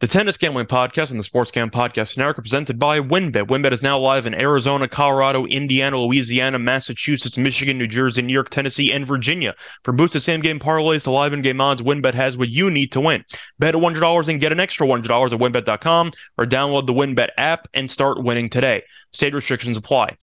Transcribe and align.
The 0.00 0.06
Tennis 0.06 0.36
Gambling 0.36 0.66
Podcast 0.66 1.10
and 1.10 1.18
the 1.18 1.24
Sports 1.24 1.50
Gambling 1.50 1.70
Podcast 1.70 2.18
Network 2.18 2.38
are 2.38 2.42
presented 2.42 2.78
by 2.78 3.00
WynnBET. 3.00 3.46
WynnBET 3.46 3.72
is 3.72 3.82
now 3.82 3.96
live 3.96 4.26
in 4.26 4.38
Arizona, 4.38 4.86
Colorado, 4.86 5.46
Indiana, 5.46 5.96
Louisiana, 5.98 6.58
Massachusetts, 6.58 7.38
Michigan, 7.38 7.78
New 7.78 7.86
Jersey, 7.86 8.20
New 8.20 8.34
York, 8.34 8.50
Tennessee, 8.50 8.92
and 8.92 9.06
Virginia. 9.06 9.54
For 9.84 9.92
boosted 9.92 10.20
same 10.20 10.42
game 10.42 10.58
parlays 10.58 11.04
to 11.04 11.10
live 11.10 11.32
in 11.32 11.40
game 11.40 11.62
odds, 11.62 11.80
WynnBET 11.80 12.12
has 12.12 12.36
what 12.36 12.50
you 12.50 12.70
need 12.70 12.92
to 12.92 13.00
win. 13.00 13.24
Bet 13.58 13.74
$100 13.74 14.28
and 14.28 14.38
get 14.38 14.52
an 14.52 14.60
extra 14.60 14.86
$100 14.86 15.32
at 15.32 15.40
wynnbet.com 15.40 16.12
or 16.36 16.44
download 16.44 16.86
the 16.86 16.92
WynnBET 16.92 17.30
app 17.38 17.66
and 17.72 17.90
start 17.90 18.22
winning 18.22 18.50
today. 18.50 18.82
State 19.14 19.32
restrictions 19.32 19.78
apply. 19.78 20.18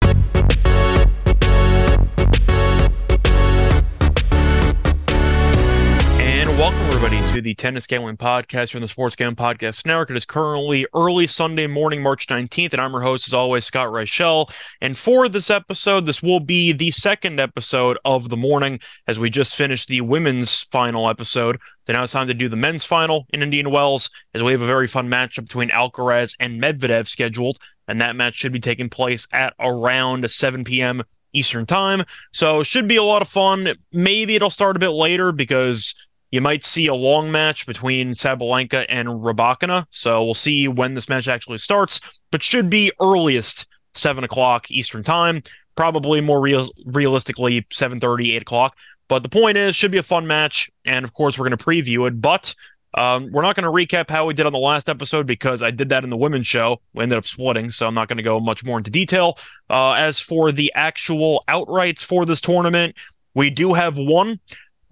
Welcome 6.58 6.82
everybody 6.82 7.18
to 7.32 7.40
the 7.40 7.54
Tennis 7.54 7.86
Gambling 7.86 8.18
Podcast 8.18 8.72
from 8.72 8.82
the 8.82 8.88
Sports 8.88 9.16
Gambling 9.16 9.36
Podcast 9.36 9.86
Network. 9.86 10.10
It 10.10 10.16
is 10.18 10.26
currently 10.26 10.86
early 10.94 11.26
Sunday 11.26 11.66
morning, 11.66 12.02
March 12.02 12.26
19th, 12.26 12.74
and 12.74 12.80
I'm 12.80 12.93
your 12.93 13.00
host, 13.00 13.26
as 13.26 13.32
always, 13.32 13.64
Scott 13.64 13.88
Reichel. 13.88 14.52
And 14.82 14.96
for 14.96 15.30
this 15.30 15.50
episode, 15.50 16.04
this 16.04 16.22
will 16.22 16.40
be 16.40 16.72
the 16.72 16.90
second 16.90 17.40
episode 17.40 17.96
of 18.04 18.29
the 18.29 18.36
morning 18.36 18.80
as 19.07 19.18
we 19.18 19.30
just 19.30 19.57
finished 19.57 19.88
the 19.88 20.02
women's 20.02 20.64
final 20.64 21.08
episode. 21.08 21.58
Then 21.86 21.94
now 21.94 22.02
it's 22.02 22.12
time 22.12 22.26
to 22.26 22.34
do 22.34 22.50
the 22.50 22.57
men's 22.57 22.84
final 22.84 23.26
in 23.32 23.43
Indian 23.43 23.71
Wells 23.71 24.10
as 24.34 24.43
we 24.43 24.52
have 24.52 24.62
a 24.62 24.66
very 24.66 24.86
fun 24.86 25.08
matchup 25.08 25.44
between 25.44 25.71
Alcaraz 25.71 26.36
and 26.38 26.62
Medvedev 26.62 27.08
scheduled, 27.08 27.58
and 27.88 27.98
that 28.02 28.14
match 28.14 28.34
should 28.34 28.52
be 28.52 28.60
taking 28.60 28.90
place 28.90 29.26
at 29.32 29.54
around 29.58 30.30
7 30.30 30.64
p.m. 30.64 31.02
Eastern 31.32 31.64
Time. 31.64 32.05
So 32.32 32.62
should 32.62 32.88
be 32.88 32.96
a 32.96 33.02
lot 33.02 33.22
of 33.22 33.28
fun. 33.28 33.74
Maybe 33.91 34.34
it'll 34.34 34.50
start 34.50 34.77
a 34.77 34.80
bit 34.80 34.91
later 34.91 35.32
because 35.32 35.94
you 36.33 36.41
might 36.41 36.64
see 36.64 36.86
a 36.86 36.95
long 36.95 37.31
match 37.31 37.67
between 37.67 38.12
Sabalenka 38.12 38.86
and 38.89 39.06
Rybakina. 39.09 39.86
So 39.91 40.25
we'll 40.25 40.34
see 40.34 40.67
when 40.67 40.95
this 40.95 41.08
match 41.08 41.28
actually 41.28 41.58
starts, 41.58 42.00
but 42.31 42.42
should 42.42 42.69
be 42.69 42.91
earliest 43.00 43.69
7 43.94 44.24
o'clock 44.24 44.70
Eastern 44.70 45.02
Time. 45.02 45.42
Probably 45.77 46.20
more 46.20 46.41
real, 46.41 46.69
realistically 46.86 47.62
7.30, 47.70 48.34
8 48.34 48.42
o'clock. 48.42 48.77
But 49.08 49.22
the 49.22 49.28
point 49.28 49.58
is, 49.58 49.77
should 49.77 49.91
be 49.91 49.98
a 49.98 50.02
fun 50.02 50.27
match. 50.27 50.70
And 50.86 51.05
of 51.05 51.12
course, 51.12 51.39
we're 51.39 51.48
going 51.48 51.58
to 51.58 51.64
preview 51.64 52.08
it. 52.08 52.20
But 52.20 52.55
um, 52.94 53.30
we're 53.30 53.42
not 53.42 53.56
going 53.56 53.64
to 53.64 53.96
recap 53.96 54.08
how 54.08 54.27
we 54.27 54.33
did 54.34 54.46
on 54.46 54.52
the 54.52 54.58
last 54.58 54.89
episode 54.89 55.27
because 55.27 55.62
I 55.62 55.70
did 55.70 55.91
that 55.91 56.05
in 56.05 56.11
the 56.11 56.17
women's 56.17 56.46
show. 56.46 56.80
We 56.94 57.02
ended 57.02 57.19
up 57.19 57.27
splitting, 57.27 57.70
so 57.70 57.86
I'm 57.86 57.94
not 57.94 58.08
going 58.08 58.19
to 58.19 58.22
go 58.22 58.41
much 58.41 58.64
more 58.64 58.78
into 58.78 58.91
detail. 58.91 59.39
Uh, 59.69 59.92
as 59.92 60.19
for 60.19 60.50
the 60.50 60.72
actual 60.74 61.44
outrights 61.48 62.05
for 62.05 62.24
this 62.24 62.41
tournament, 62.41 62.96
we 63.34 63.50
do 63.50 63.74
have 63.74 63.98
one. 63.98 64.41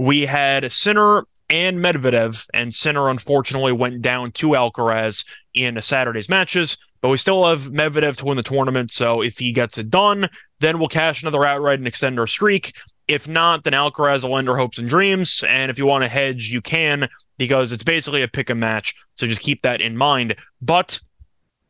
We 0.01 0.25
had 0.25 0.73
Sinner 0.73 1.25
and 1.51 1.77
Medvedev, 1.77 2.47
and 2.55 2.73
Sinner 2.73 3.11
unfortunately 3.11 3.73
went 3.73 4.01
down 4.01 4.33
to 4.33 4.53
Alcaraz 4.53 5.27
in 5.53 5.79
Saturday's 5.83 6.31
matches. 6.31 6.79
But 7.03 7.11
we 7.11 7.19
still 7.19 7.47
have 7.47 7.71
Medvedev 7.71 8.17
to 8.17 8.25
win 8.25 8.39
the 8.39 8.43
tournament, 8.43 8.91
so 8.91 9.21
if 9.21 9.37
he 9.37 9.53
gets 9.53 9.77
it 9.77 9.91
done, 9.91 10.31
then 10.61 10.79
we'll 10.79 10.89
cash 10.89 11.21
another 11.21 11.45
outright 11.45 11.81
and 11.81 11.87
extend 11.87 12.19
our 12.19 12.27
streak. 12.27 12.73
If 13.09 13.29
not, 13.29 13.65
then 13.65 13.75
Alcaraz 13.75 14.25
will 14.25 14.39
end 14.39 14.49
our 14.49 14.57
hopes 14.57 14.79
and 14.79 14.89
dreams. 14.89 15.45
And 15.47 15.71
if 15.71 15.77
you 15.77 15.85
want 15.85 16.01
to 16.03 16.09
hedge, 16.09 16.49
you 16.49 16.63
can, 16.63 17.07
because 17.37 17.71
it's 17.71 17.85
basically 17.85 18.23
a 18.23 18.29
pick 18.29 18.49
and 18.49 18.59
match. 18.59 18.95
So 19.17 19.27
just 19.27 19.43
keep 19.43 19.61
that 19.65 19.83
in 19.83 19.99
mind. 19.99 20.35
But 20.63 20.99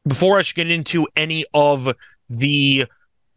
before 0.06 0.38
I 0.38 0.42
should 0.42 0.54
get 0.54 0.70
into 0.70 1.08
any 1.16 1.46
of 1.52 1.92
the 2.28 2.86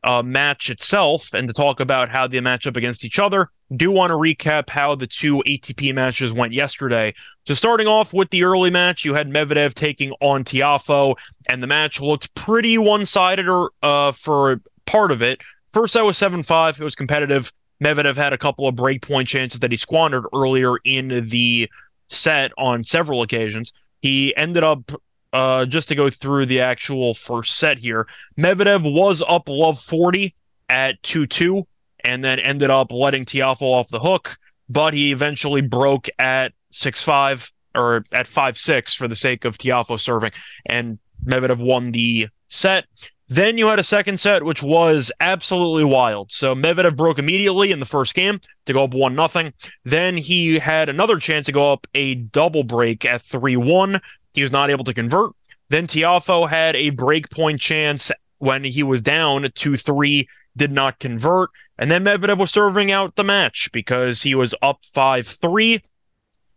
uh, 0.03 0.21
match 0.21 0.69
itself 0.69 1.33
and 1.33 1.47
to 1.47 1.53
talk 1.53 1.79
about 1.79 2.09
how 2.09 2.27
they 2.27 2.39
match 2.39 2.67
up 2.67 2.75
against 2.75 3.05
each 3.05 3.19
other. 3.19 3.49
Do 3.75 3.91
want 3.91 4.11
to 4.11 4.15
recap 4.15 4.69
how 4.69 4.95
the 4.95 5.07
two 5.07 5.43
ATP 5.47 5.93
matches 5.95 6.31
went 6.31 6.53
yesterday. 6.53 7.13
So, 7.47 7.53
starting 7.53 7.87
off 7.87 8.13
with 8.13 8.29
the 8.29 8.43
early 8.43 8.69
match, 8.69 9.03
you 9.03 9.13
had 9.13 9.29
Medvedev 9.29 9.73
taking 9.73 10.11
on 10.21 10.43
Tiafoe, 10.43 11.15
and 11.49 11.63
the 11.63 11.67
match 11.67 11.99
looked 11.99 12.33
pretty 12.35 12.77
one 12.77 13.05
sided 13.05 13.47
uh, 13.81 14.11
for 14.11 14.61
part 14.85 15.11
of 15.11 15.21
it. 15.21 15.41
First 15.71 15.93
set 15.93 16.03
was 16.03 16.17
7 16.17 16.43
5, 16.43 16.79
it 16.79 16.83
was 16.83 16.95
competitive. 16.95 17.51
Medvedev 17.83 18.15
had 18.15 18.33
a 18.33 18.37
couple 18.37 18.67
of 18.67 18.75
breakpoint 18.75 19.27
chances 19.27 19.59
that 19.61 19.71
he 19.71 19.77
squandered 19.77 20.25
earlier 20.33 20.77
in 20.83 21.27
the 21.29 21.69
set 22.09 22.51
on 22.57 22.83
several 22.83 23.21
occasions. 23.21 23.73
He 24.01 24.35
ended 24.35 24.63
up 24.63 24.91
uh, 25.33 25.65
just 25.65 25.89
to 25.89 25.95
go 25.95 26.09
through 26.09 26.45
the 26.45 26.61
actual 26.61 27.13
first 27.13 27.57
set 27.57 27.79
here, 27.79 28.07
Medvedev 28.37 28.93
was 28.93 29.23
up 29.27 29.49
love 29.49 29.81
40 29.81 30.35
at 30.69 31.01
2 31.03 31.25
2 31.27 31.67
and 32.03 32.23
then 32.23 32.39
ended 32.39 32.69
up 32.69 32.91
letting 32.91 33.25
Tiafoe 33.25 33.61
off 33.61 33.89
the 33.89 33.99
hook, 33.99 34.37
but 34.69 34.93
he 34.93 35.11
eventually 35.11 35.61
broke 35.61 36.07
at 36.19 36.53
6 36.71 37.03
5 37.03 37.51
or 37.75 38.05
at 38.11 38.27
5 38.27 38.57
6 38.57 38.93
for 38.93 39.07
the 39.07 39.15
sake 39.15 39.45
of 39.45 39.57
Tiafoe 39.57 39.99
serving, 39.99 40.31
and 40.65 40.99
Medvedev 41.25 41.57
won 41.57 41.91
the 41.91 42.27
set. 42.49 42.85
Then 43.29 43.57
you 43.57 43.67
had 43.67 43.79
a 43.79 43.83
second 43.83 44.19
set, 44.19 44.43
which 44.43 44.61
was 44.61 45.11
absolutely 45.19 45.85
wild. 45.85 46.31
So 46.31 46.53
Medvedev 46.53 46.95
broke 46.95 47.17
immediately 47.17 47.71
in 47.71 47.79
the 47.79 47.85
first 47.85 48.13
game 48.13 48.39
to 48.65 48.73
go 48.73 48.83
up 48.83 48.93
1 48.93 49.15
0. 49.15 49.51
Then 49.85 50.17
he 50.17 50.59
had 50.59 50.89
another 50.89 51.17
chance 51.17 51.47
to 51.47 51.51
go 51.51 51.73
up 51.73 51.87
a 51.95 52.15
double 52.15 52.63
break 52.63 53.05
at 53.05 53.21
3 53.21 53.57
1 53.57 53.99
he 54.33 54.41
was 54.41 54.51
not 54.51 54.69
able 54.69 54.83
to 54.85 54.93
convert. 54.93 55.31
Then 55.69 55.87
Tiafoe 55.87 56.49
had 56.49 56.75
a 56.75 56.91
breakpoint 56.91 57.59
chance 57.59 58.11
when 58.37 58.63
he 58.63 58.83
was 58.83 59.01
down 59.01 59.49
2 59.55 59.77
3, 59.77 60.27
did 60.55 60.71
not 60.71 60.99
convert. 60.99 61.49
And 61.77 61.89
then 61.89 62.03
Medvedev 62.03 62.37
was 62.37 62.51
serving 62.51 62.91
out 62.91 63.15
the 63.15 63.23
match 63.23 63.71
because 63.71 64.21
he 64.21 64.35
was 64.35 64.53
up 64.61 64.79
5 64.93 65.25
3, 65.25 65.81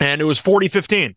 and 0.01 0.21
it 0.21 0.25
was 0.25 0.39
40 0.39 0.69
15. 0.69 1.15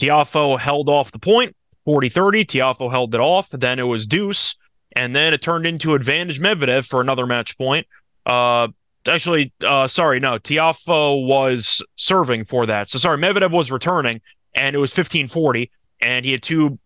Tiafoe 0.00 0.58
held 0.58 0.88
off 0.88 1.12
the 1.12 1.18
point, 1.18 1.54
40 1.84 2.08
30. 2.08 2.44
Tiafoe 2.44 2.90
held 2.90 3.14
it 3.14 3.20
off. 3.20 3.50
Then 3.50 3.78
it 3.78 3.84
was 3.84 4.06
deuce. 4.06 4.56
And 4.96 5.14
then 5.14 5.32
it 5.32 5.42
turned 5.42 5.66
into 5.66 5.94
advantage 5.94 6.40
Medvedev 6.40 6.84
for 6.86 7.00
another 7.00 7.26
match 7.26 7.56
point. 7.56 7.86
Uh, 8.26 8.68
actually, 9.06 9.52
uh, 9.64 9.86
sorry, 9.86 10.18
no, 10.18 10.38
Tiafoe 10.38 11.24
was 11.24 11.84
serving 11.96 12.44
for 12.44 12.66
that. 12.66 12.88
So 12.88 12.98
sorry, 12.98 13.18
Medvedev 13.18 13.52
was 13.52 13.70
returning, 13.70 14.20
and 14.54 14.74
it 14.74 14.80
was 14.80 14.92
15 14.92 15.28
40 15.28 15.70
and 16.00 16.24
he 16.24 16.32
had 16.32 16.42
two 16.42 16.78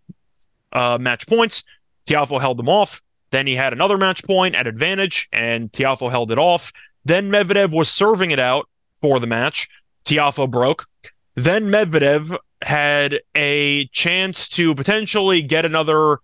uh, 0.73 0.99
match 1.01 1.27
points. 1.27 1.65
Tiafoe 2.07 2.41
held 2.41 2.59
them 2.59 2.69
off. 2.69 3.03
Then 3.31 3.47
he 3.47 3.55
had 3.55 3.73
another 3.73 3.99
match 3.99 4.23
point 4.25 4.55
at 4.55 4.67
advantage, 4.67 5.29
and 5.33 5.73
Tiafoe 5.73 6.11
held 6.11 6.31
it 6.31 6.39
off. 6.39 6.73
Then 7.05 7.31
Medvedev 7.31 7.73
was 7.73 7.89
serving 7.89 8.31
it 8.31 8.39
out 8.39 8.69
for 9.01 9.19
the 9.21 9.27
match. 9.27 9.69
Tiafoe 10.05 10.51
broke. 10.51 10.87
Then 11.35 11.65
Medvedev 11.65 12.37
had 12.63 13.21
a 13.35 13.87
chance 13.87 14.49
to 14.51 14.75
potentially 14.75 15.43
get 15.43 15.65
another 15.65 16.19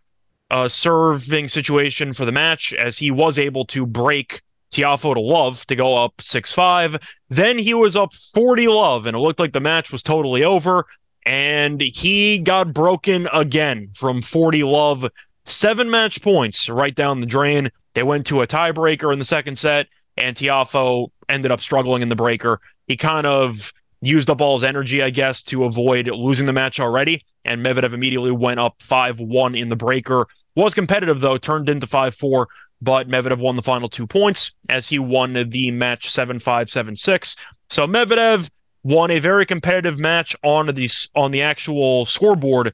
uh, 0.50 0.68
serving 0.68 1.48
situation 1.48 2.12
for 2.12 2.24
the 2.24 2.32
match, 2.32 2.72
as 2.74 2.98
he 2.98 3.10
was 3.10 3.38
able 3.38 3.64
to 3.66 3.86
break 3.86 4.42
Tiafoe 4.70 5.14
to 5.14 5.20
love 5.20 5.66
to 5.66 5.76
go 5.76 5.96
up 5.96 6.20
6 6.20 6.52
5. 6.52 6.96
Then 7.28 7.58
he 7.58 7.74
was 7.74 7.96
up 7.96 8.14
40 8.14 8.68
love, 8.68 9.06
and 9.06 9.16
it 9.16 9.20
looked 9.20 9.40
like 9.40 9.52
the 9.52 9.60
match 9.60 9.90
was 9.92 10.02
totally 10.02 10.44
over 10.44 10.86
and 11.26 11.80
he 11.80 12.38
got 12.38 12.72
broken 12.72 13.28
again 13.32 13.90
from 13.94 14.22
40 14.22 14.62
love. 14.64 15.06
Seven 15.44 15.90
match 15.90 16.22
points 16.22 16.68
right 16.68 16.94
down 16.94 17.20
the 17.20 17.26
drain. 17.26 17.70
They 17.94 18.02
went 18.02 18.26
to 18.26 18.42
a 18.42 18.46
tiebreaker 18.46 19.12
in 19.12 19.18
the 19.18 19.24
second 19.24 19.58
set, 19.58 19.88
and 20.16 20.36
Tiafoe 20.36 21.08
ended 21.28 21.50
up 21.52 21.60
struggling 21.60 22.02
in 22.02 22.08
the 22.08 22.16
breaker. 22.16 22.60
He 22.86 22.96
kind 22.96 23.26
of 23.26 23.72
used 24.00 24.30
up 24.30 24.40
all 24.40 24.56
his 24.56 24.64
energy, 24.64 25.02
I 25.02 25.10
guess, 25.10 25.42
to 25.44 25.64
avoid 25.64 26.08
losing 26.08 26.46
the 26.46 26.52
match 26.52 26.80
already. 26.80 27.22
And 27.44 27.64
Medvedev 27.64 27.92
immediately 27.92 28.32
went 28.32 28.60
up 28.60 28.76
5 28.80 29.20
1 29.20 29.54
in 29.54 29.68
the 29.68 29.76
breaker. 29.76 30.26
Was 30.56 30.74
competitive, 30.74 31.20
though, 31.20 31.38
turned 31.38 31.68
into 31.68 31.86
5 31.86 32.14
4, 32.14 32.48
but 32.82 33.08
Medvedev 33.08 33.38
won 33.38 33.56
the 33.56 33.62
final 33.62 33.88
two 33.88 34.06
points 34.06 34.52
as 34.68 34.88
he 34.88 34.98
won 34.98 35.32
the 35.32 35.70
match 35.70 36.10
7 36.10 36.38
5 36.38 36.70
7 36.70 36.96
6. 36.96 37.36
So 37.70 37.86
Medvedev 37.86 38.50
won 38.82 39.10
a 39.10 39.18
very 39.18 39.46
competitive 39.46 39.98
match 39.98 40.34
on 40.42 40.66
the 40.66 40.90
on 41.14 41.30
the 41.30 41.42
actual 41.42 42.06
scoreboard 42.06 42.72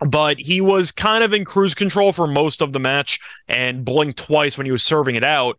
but 0.00 0.38
he 0.38 0.60
was 0.60 0.92
kind 0.92 1.24
of 1.24 1.32
in 1.32 1.44
cruise 1.44 1.74
control 1.74 2.12
for 2.12 2.26
most 2.26 2.60
of 2.60 2.72
the 2.72 2.78
match 2.78 3.18
and 3.48 3.84
blinked 3.84 4.18
twice 4.18 4.58
when 4.58 4.66
he 4.66 4.72
was 4.72 4.82
serving 4.82 5.14
it 5.14 5.24
out. 5.24 5.58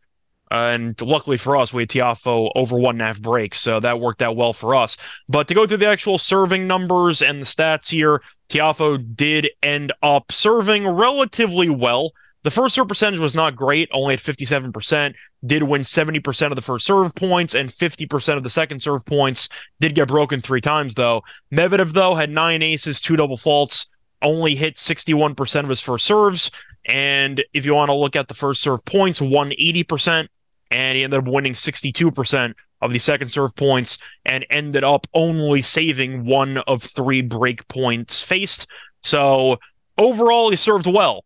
Uh, 0.49 0.71
and 0.71 1.01
luckily 1.01 1.37
for 1.37 1.57
us, 1.57 1.73
we 1.73 1.81
had 1.81 1.89
Tiafoe 1.89 2.51
over 2.55 2.77
one 2.77 2.95
and 2.95 3.01
a 3.01 3.05
half 3.05 3.21
breaks, 3.21 3.59
so 3.59 3.79
that 3.81 3.99
worked 3.99 4.21
out 4.21 4.37
well 4.37 4.53
for 4.53 4.75
us. 4.75 4.95
But 5.27 5.47
to 5.49 5.53
go 5.53 5.67
through 5.67 5.77
the 5.77 5.89
actual 5.89 6.17
serving 6.17 6.67
numbers 6.67 7.21
and 7.21 7.41
the 7.41 7.45
stats 7.45 7.89
here, 7.89 8.21
Tiafoe 8.47 9.15
did 9.15 9.49
end 9.61 9.91
up 10.01 10.31
serving 10.31 10.87
relatively 10.87 11.69
well. 11.69 12.11
The 12.43 12.51
first 12.51 12.75
serve 12.75 12.87
percentage 12.87 13.19
was 13.19 13.35
not 13.35 13.57
great, 13.57 13.89
only 13.91 14.13
at 14.13 14.21
57%. 14.21 15.15
Did 15.45 15.63
win 15.63 15.81
70% 15.81 16.47
of 16.47 16.55
the 16.55 16.61
first 16.61 16.85
serve 16.85 17.13
points 17.13 17.53
and 17.53 17.69
50% 17.69 18.37
of 18.37 18.43
the 18.43 18.49
second 18.49 18.81
serve 18.81 19.05
points. 19.05 19.49
Did 19.79 19.95
get 19.95 20.07
broken 20.07 20.41
three 20.41 20.61
times, 20.61 20.95
though. 20.95 21.23
Medvedev, 21.51 21.91
though, 21.91 22.15
had 22.15 22.31
nine 22.31 22.63
aces, 22.63 22.99
two 22.99 23.15
double 23.15 23.37
faults, 23.37 23.87
only 24.21 24.55
hit 24.55 24.75
61% 24.75 25.63
of 25.63 25.69
his 25.69 25.81
first 25.81 26.05
serves. 26.05 26.49
And 26.85 27.43
if 27.53 27.65
you 27.65 27.75
want 27.75 27.89
to 27.89 27.95
look 27.95 28.15
at 28.15 28.27
the 28.27 28.33
first 28.33 28.61
serve 28.61 28.83
points, 28.85 29.21
won 29.21 29.51
80%, 29.51 30.27
and 30.71 30.97
he 30.97 31.03
ended 31.03 31.19
up 31.19 31.27
winning 31.27 31.53
62% 31.53 32.53
of 32.81 32.93
the 32.93 32.99
second 32.99 33.29
serve 33.29 33.55
points 33.55 33.97
and 34.25 34.45
ended 34.49 34.83
up 34.83 35.07
only 35.13 35.61
saving 35.61 36.25
one 36.25 36.57
of 36.59 36.83
three 36.83 37.21
break 37.21 37.67
points 37.67 38.21
faced. 38.21 38.67
So 39.03 39.57
overall, 39.97 40.49
he 40.49 40.55
served 40.55 40.87
well 40.87 41.23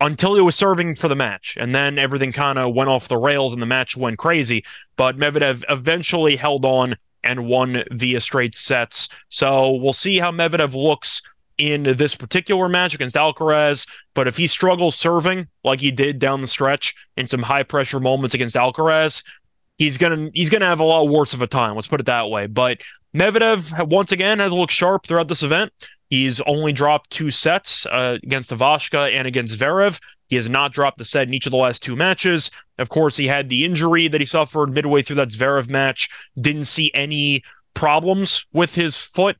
until 0.00 0.34
he 0.34 0.42
was 0.42 0.54
serving 0.54 0.94
for 0.94 1.08
the 1.08 1.14
match. 1.14 1.56
And 1.58 1.74
then 1.74 1.98
everything 1.98 2.32
kind 2.32 2.58
of 2.58 2.74
went 2.74 2.90
off 2.90 3.08
the 3.08 3.16
rails 3.16 3.52
and 3.52 3.62
the 3.62 3.66
match 3.66 3.96
went 3.96 4.18
crazy. 4.18 4.64
But 4.96 5.16
Medvedev 5.16 5.64
eventually 5.68 6.36
held 6.36 6.64
on 6.64 6.96
and 7.24 7.46
won 7.46 7.82
via 7.90 8.20
straight 8.20 8.54
sets. 8.54 9.08
So 9.28 9.72
we'll 9.72 9.92
see 9.92 10.18
how 10.18 10.30
Medvedev 10.30 10.74
looks 10.74 11.22
in 11.58 11.82
this 11.96 12.14
particular 12.14 12.68
match 12.68 12.94
against 12.94 13.16
Alcaraz. 13.16 13.88
But 14.14 14.28
if 14.28 14.36
he 14.36 14.46
struggles 14.46 14.94
serving 14.94 15.48
like 15.64 15.80
he 15.80 15.90
did 15.90 16.18
down 16.18 16.40
the 16.40 16.46
stretch 16.46 16.94
in 17.16 17.26
some 17.26 17.42
high 17.42 17.62
pressure 17.62 18.00
moments 18.00 18.34
against 18.34 18.56
Alcaraz, 18.56 19.24
he's 19.78 19.98
gonna 19.98 20.30
he's 20.34 20.50
gonna 20.50 20.66
have 20.66 20.80
a 20.80 20.84
lot 20.84 21.08
worse 21.08 21.34
of 21.34 21.42
a 21.42 21.46
time. 21.46 21.74
Let's 21.74 21.88
put 21.88 22.00
it 22.00 22.06
that 22.06 22.30
way. 22.30 22.46
But 22.46 22.82
Medvedev 23.14 23.88
once 23.88 24.12
again 24.12 24.38
has 24.38 24.52
looked 24.52 24.72
sharp 24.72 25.06
throughout 25.06 25.28
this 25.28 25.42
event. 25.42 25.72
He's 26.08 26.40
only 26.42 26.72
dropped 26.72 27.10
two 27.10 27.30
sets 27.30 27.84
uh, 27.86 28.18
against 28.22 28.50
Ivashka 28.50 29.12
and 29.12 29.26
against 29.26 29.58
Zverev. 29.58 30.00
He 30.28 30.36
has 30.36 30.48
not 30.48 30.72
dropped 30.72 31.00
a 31.00 31.04
set 31.04 31.28
in 31.28 31.34
each 31.34 31.46
of 31.46 31.50
the 31.50 31.56
last 31.56 31.82
two 31.82 31.96
matches. 31.96 32.50
Of 32.78 32.88
course, 32.88 33.16
he 33.16 33.26
had 33.26 33.48
the 33.48 33.64
injury 33.64 34.08
that 34.08 34.20
he 34.20 34.26
suffered 34.26 34.72
midway 34.72 35.02
through 35.02 35.16
that 35.16 35.28
Zverev 35.28 35.68
match. 35.68 36.08
Didn't 36.40 36.66
see 36.66 36.90
any 36.94 37.42
problems 37.74 38.46
with 38.52 38.74
his 38.74 38.96
foot 38.96 39.36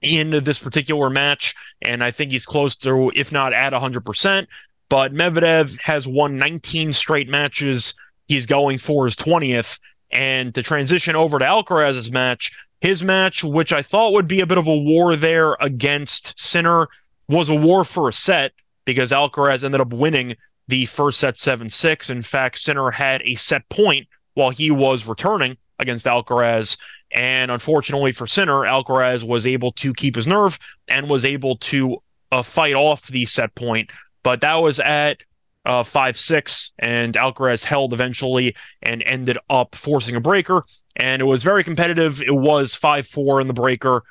in 0.00 0.42
this 0.42 0.58
particular 0.58 1.08
match, 1.10 1.54
and 1.80 2.02
I 2.02 2.10
think 2.10 2.32
he's 2.32 2.46
close 2.46 2.74
to, 2.76 3.12
if 3.14 3.30
not 3.30 3.52
at 3.52 3.72
100%. 3.72 4.46
But 4.88 5.14
Medvedev 5.14 5.78
has 5.80 6.06
won 6.06 6.38
19 6.38 6.92
straight 6.92 7.28
matches. 7.28 7.94
He's 8.26 8.46
going 8.46 8.78
for 8.78 9.04
his 9.06 9.16
20th. 9.16 9.78
And 10.10 10.54
to 10.54 10.62
transition 10.62 11.16
over 11.16 11.38
to 11.38 11.44
Alcaraz's 11.44 12.12
match, 12.12 12.52
his 12.82 13.00
match, 13.00 13.44
which 13.44 13.72
I 13.72 13.80
thought 13.80 14.12
would 14.12 14.26
be 14.26 14.40
a 14.40 14.46
bit 14.46 14.58
of 14.58 14.66
a 14.66 14.76
war 14.76 15.14
there 15.14 15.56
against 15.60 16.38
Sinner, 16.38 16.88
was 17.28 17.48
a 17.48 17.54
war 17.54 17.84
for 17.84 18.08
a 18.08 18.12
set 18.12 18.52
because 18.84 19.12
Alcaraz 19.12 19.62
ended 19.62 19.80
up 19.80 19.92
winning 19.92 20.34
the 20.66 20.86
first 20.86 21.20
set 21.20 21.38
7 21.38 21.70
6. 21.70 22.10
In 22.10 22.22
fact, 22.22 22.58
Sinner 22.58 22.90
had 22.90 23.22
a 23.22 23.36
set 23.36 23.68
point 23.68 24.08
while 24.34 24.50
he 24.50 24.72
was 24.72 25.06
returning 25.06 25.56
against 25.78 26.06
Alcaraz. 26.06 26.76
And 27.12 27.52
unfortunately 27.52 28.10
for 28.10 28.26
Sinner, 28.26 28.62
Alcaraz 28.62 29.22
was 29.22 29.46
able 29.46 29.70
to 29.72 29.94
keep 29.94 30.16
his 30.16 30.26
nerve 30.26 30.58
and 30.88 31.08
was 31.08 31.24
able 31.24 31.58
to 31.58 32.02
uh, 32.32 32.42
fight 32.42 32.74
off 32.74 33.06
the 33.06 33.26
set 33.26 33.54
point. 33.54 33.90
But 34.24 34.40
that 34.40 34.56
was 34.56 34.80
at 34.80 35.18
uh, 35.64 35.84
5 35.84 36.18
6, 36.18 36.72
and 36.80 37.14
Alcaraz 37.14 37.62
held 37.62 37.92
eventually 37.92 38.56
and 38.82 39.04
ended 39.04 39.38
up 39.48 39.76
forcing 39.76 40.16
a 40.16 40.20
breaker. 40.20 40.64
And 40.96 41.22
it 41.22 41.24
was 41.24 41.42
very 41.42 41.64
competitive. 41.64 42.22
It 42.22 42.34
was 42.34 42.74
5 42.74 43.06
4 43.06 43.40
in 43.40 43.46
the 43.46 43.54
breaker. 43.54 44.02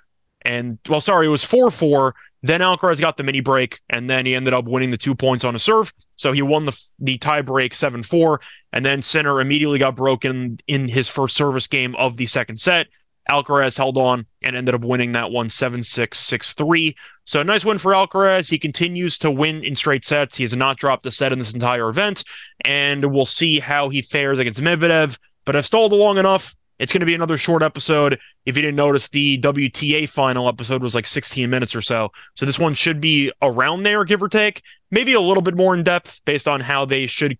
And, 0.43 0.79
well, 0.89 1.01
sorry, 1.01 1.27
it 1.27 1.29
was 1.29 1.43
4 1.43 1.71
4. 1.71 2.15
Then 2.43 2.61
Alcaraz 2.61 2.99
got 2.99 3.17
the 3.17 3.23
mini 3.23 3.41
break, 3.41 3.79
and 3.89 4.09
then 4.09 4.25
he 4.25 4.35
ended 4.35 4.53
up 4.53 4.65
winning 4.65 4.89
the 4.89 4.97
two 4.97 5.13
points 5.13 5.43
on 5.43 5.55
a 5.55 5.59
serve. 5.59 5.93
So 6.15 6.31
he 6.31 6.41
won 6.41 6.65
the 6.65 6.85
the 6.99 7.17
tie 7.17 7.41
break 7.41 7.73
7 7.73 8.03
4. 8.03 8.41
And 8.73 8.85
then 8.85 9.01
Sinner 9.01 9.41
immediately 9.41 9.79
got 9.79 9.95
broken 9.95 10.57
in 10.67 10.87
his 10.87 11.07
first 11.07 11.35
service 11.35 11.67
game 11.67 11.95
of 11.95 12.17
the 12.17 12.25
second 12.25 12.59
set. 12.59 12.87
Alcaraz 13.29 13.77
held 13.77 13.97
on 13.97 14.25
and 14.41 14.55
ended 14.55 14.73
up 14.73 14.83
winning 14.83 15.11
that 15.11 15.31
one 15.31 15.49
7 15.49 15.83
6 15.83 16.17
6 16.17 16.53
3. 16.53 16.95
So 17.25 17.41
a 17.41 17.43
nice 17.43 17.63
win 17.63 17.77
for 17.77 17.91
Alcaraz. 17.91 18.49
He 18.49 18.57
continues 18.57 19.17
to 19.19 19.31
win 19.31 19.63
in 19.63 19.75
straight 19.75 20.03
sets. 20.03 20.35
He 20.35 20.43
has 20.43 20.55
not 20.55 20.77
dropped 20.77 21.05
a 21.05 21.11
set 21.11 21.31
in 21.31 21.39
this 21.39 21.53
entire 21.53 21.89
event. 21.89 22.23
And 22.65 23.13
we'll 23.13 23.25
see 23.25 23.59
how 23.59 23.89
he 23.89 24.01
fares 24.01 24.39
against 24.39 24.59
Medvedev. 24.59 25.17
But 25.45 25.55
I've 25.55 25.65
stalled 25.65 25.93
long 25.93 26.17
enough. 26.17 26.55
It's 26.81 26.91
going 26.91 27.01
to 27.01 27.05
be 27.05 27.13
another 27.13 27.37
short 27.37 27.61
episode. 27.61 28.19
If 28.47 28.55
you 28.55 28.63
didn't 28.63 28.75
notice, 28.75 29.07
the 29.07 29.37
WTA 29.37 30.09
final 30.09 30.47
episode 30.47 30.81
was 30.81 30.95
like 30.95 31.05
16 31.05 31.47
minutes 31.47 31.75
or 31.75 31.81
so. 31.81 32.11
So 32.33 32.43
this 32.47 32.57
one 32.57 32.73
should 32.73 32.99
be 32.99 33.31
around 33.43 33.83
there, 33.83 34.03
give 34.03 34.23
or 34.23 34.27
take. 34.27 34.63
Maybe 34.89 35.13
a 35.13 35.21
little 35.21 35.43
bit 35.43 35.55
more 35.55 35.75
in 35.75 35.83
depth 35.83 36.21
based 36.25 36.47
on 36.47 36.59
how 36.59 36.85
they 36.85 37.05
should 37.05 37.37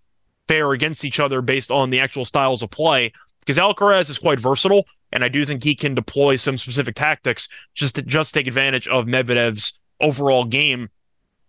fare 0.47 0.73
against 0.73 1.03
each 1.03 1.19
other 1.19 1.41
based 1.41 1.71
on 1.71 1.89
the 1.89 1.99
actual 1.99 2.23
styles 2.23 2.61
of 2.61 2.69
play. 2.69 3.11
Because 3.39 3.57
Alcaraz 3.57 4.11
is 4.11 4.19
quite 4.19 4.39
versatile. 4.39 4.85
And 5.11 5.23
I 5.23 5.27
do 5.27 5.43
think 5.43 5.63
he 5.63 5.73
can 5.73 5.95
deploy 5.95 6.35
some 6.35 6.59
specific 6.59 6.93
tactics 6.93 7.49
just 7.73 7.95
to 7.95 8.03
just 8.03 8.35
take 8.35 8.45
advantage 8.45 8.88
of 8.89 9.07
Medvedev's 9.07 9.79
overall 9.99 10.45
game 10.45 10.88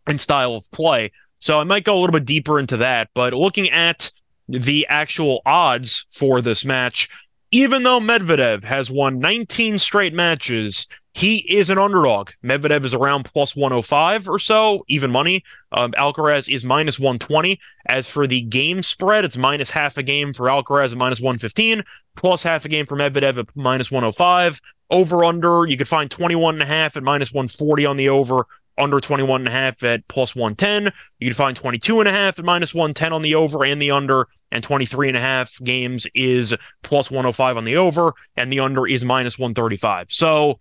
and 0.06 0.19
style 0.19 0.55
of 0.55 0.71
play. 0.71 1.12
So 1.41 1.61
I 1.61 1.65
might 1.65 1.85
go 1.85 1.99
a 1.99 2.00
little 2.00 2.12
bit 2.15 2.25
deeper 2.25 2.59
into 2.59 2.79
that. 2.79 3.11
But 3.12 3.35
looking 3.35 3.69
at 3.69 4.11
the 4.49 4.87
actual 4.89 5.43
odds 5.44 6.06
for 6.09 6.41
this 6.41 6.65
match, 6.65 7.11
even 7.53 7.83
though 7.83 8.01
Medvedev 8.01 8.65
has 8.65 8.91
won 8.91 9.19
19 9.19 9.79
straight 9.79 10.15
matches, 10.15 10.89
he 11.13 11.37
is 11.55 11.69
an 11.69 11.77
underdog. 11.77 12.31
Medvedev 12.43 12.83
is 12.85 12.95
around 12.95 13.25
plus 13.25 13.55
105 13.55 14.27
or 14.27 14.39
so, 14.39 14.85
even 14.89 15.11
money. 15.11 15.45
Um, 15.71 15.93
Alcaraz 15.93 16.53
is 16.53 16.65
minus 16.65 16.99
120. 16.99 17.61
As 17.87 18.09
for 18.09 18.27
the 18.27 18.41
game 18.41 18.83
spread, 18.83 19.27
it's 19.27 19.37
minus 19.37 19.69
half 19.69 19.99
a 19.99 20.03
game 20.03 20.33
for 20.33 20.47
Alcaraz 20.47 20.93
at 20.93 20.99
minus 20.99 21.21
115, 21.21 21.83
plus 22.17 22.43
half 22.43 22.65
a 22.65 22.71
game 22.71 22.87
for 22.87 22.97
Medvedev 22.97 23.37
at 23.37 23.47
minus 23.55 23.91
105. 23.91 24.59
Over 24.91 25.25
under, 25.25 25.67
you 25.67 25.77
could 25.77 25.89
find 25.89 26.11
21 26.11 26.55
and 26.55 26.63
a 26.63 26.67
half 26.67 26.97
at 26.97 27.03
minus 27.03 27.33
140 27.33 27.85
on 27.85 27.99
the 27.99 28.09
over, 28.09 28.47
under 28.79 29.01
21 29.01 29.43
and 29.43 29.49
a 29.49 29.53
half 29.53 29.83
at 29.83 30.07
plus 30.09 30.35
110. 30.35 30.93
You 31.19 31.29
can 31.29 31.35
find 31.35 31.57
22 31.57 32.01
and 32.01 32.09
a 32.09 32.13
half 32.13 32.39
at 32.39 32.45
minus 32.45 32.75
110 32.75 33.13
on 33.13 33.23
the 33.23 33.35
over 33.35 33.65
and 33.65 33.81
the 33.81 33.91
under, 33.91 34.29
and 34.51 34.63
23 34.63 35.09
and 35.09 35.17
a 35.17 35.21
half 35.21 35.59
games 35.63 36.07
is 36.15 36.55
plus 36.83 37.11
105 37.11 37.57
on 37.57 37.65
the 37.65 37.77
over, 37.77 38.13
and 38.37 38.53
the 38.53 38.61
under 38.61 38.87
is 38.87 39.05
minus 39.05 39.39
135. 39.39 40.11
So 40.11 40.59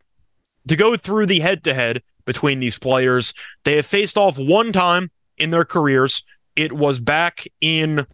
to 0.67 0.75
go 0.75 0.95
through 0.95 1.27
the 1.27 1.39
head 1.39 1.63
to 1.65 1.73
head 1.73 2.01
between 2.25 2.59
these 2.59 2.77
players, 2.77 3.33
they 3.63 3.75
have 3.77 3.85
faced 3.85 4.17
off 4.17 4.37
one 4.37 4.71
time 4.71 5.09
in 5.37 5.51
their 5.51 5.65
careers. 5.65 6.23
It 6.55 6.73
was 6.73 6.99
back 6.99 7.47
in 7.61 8.05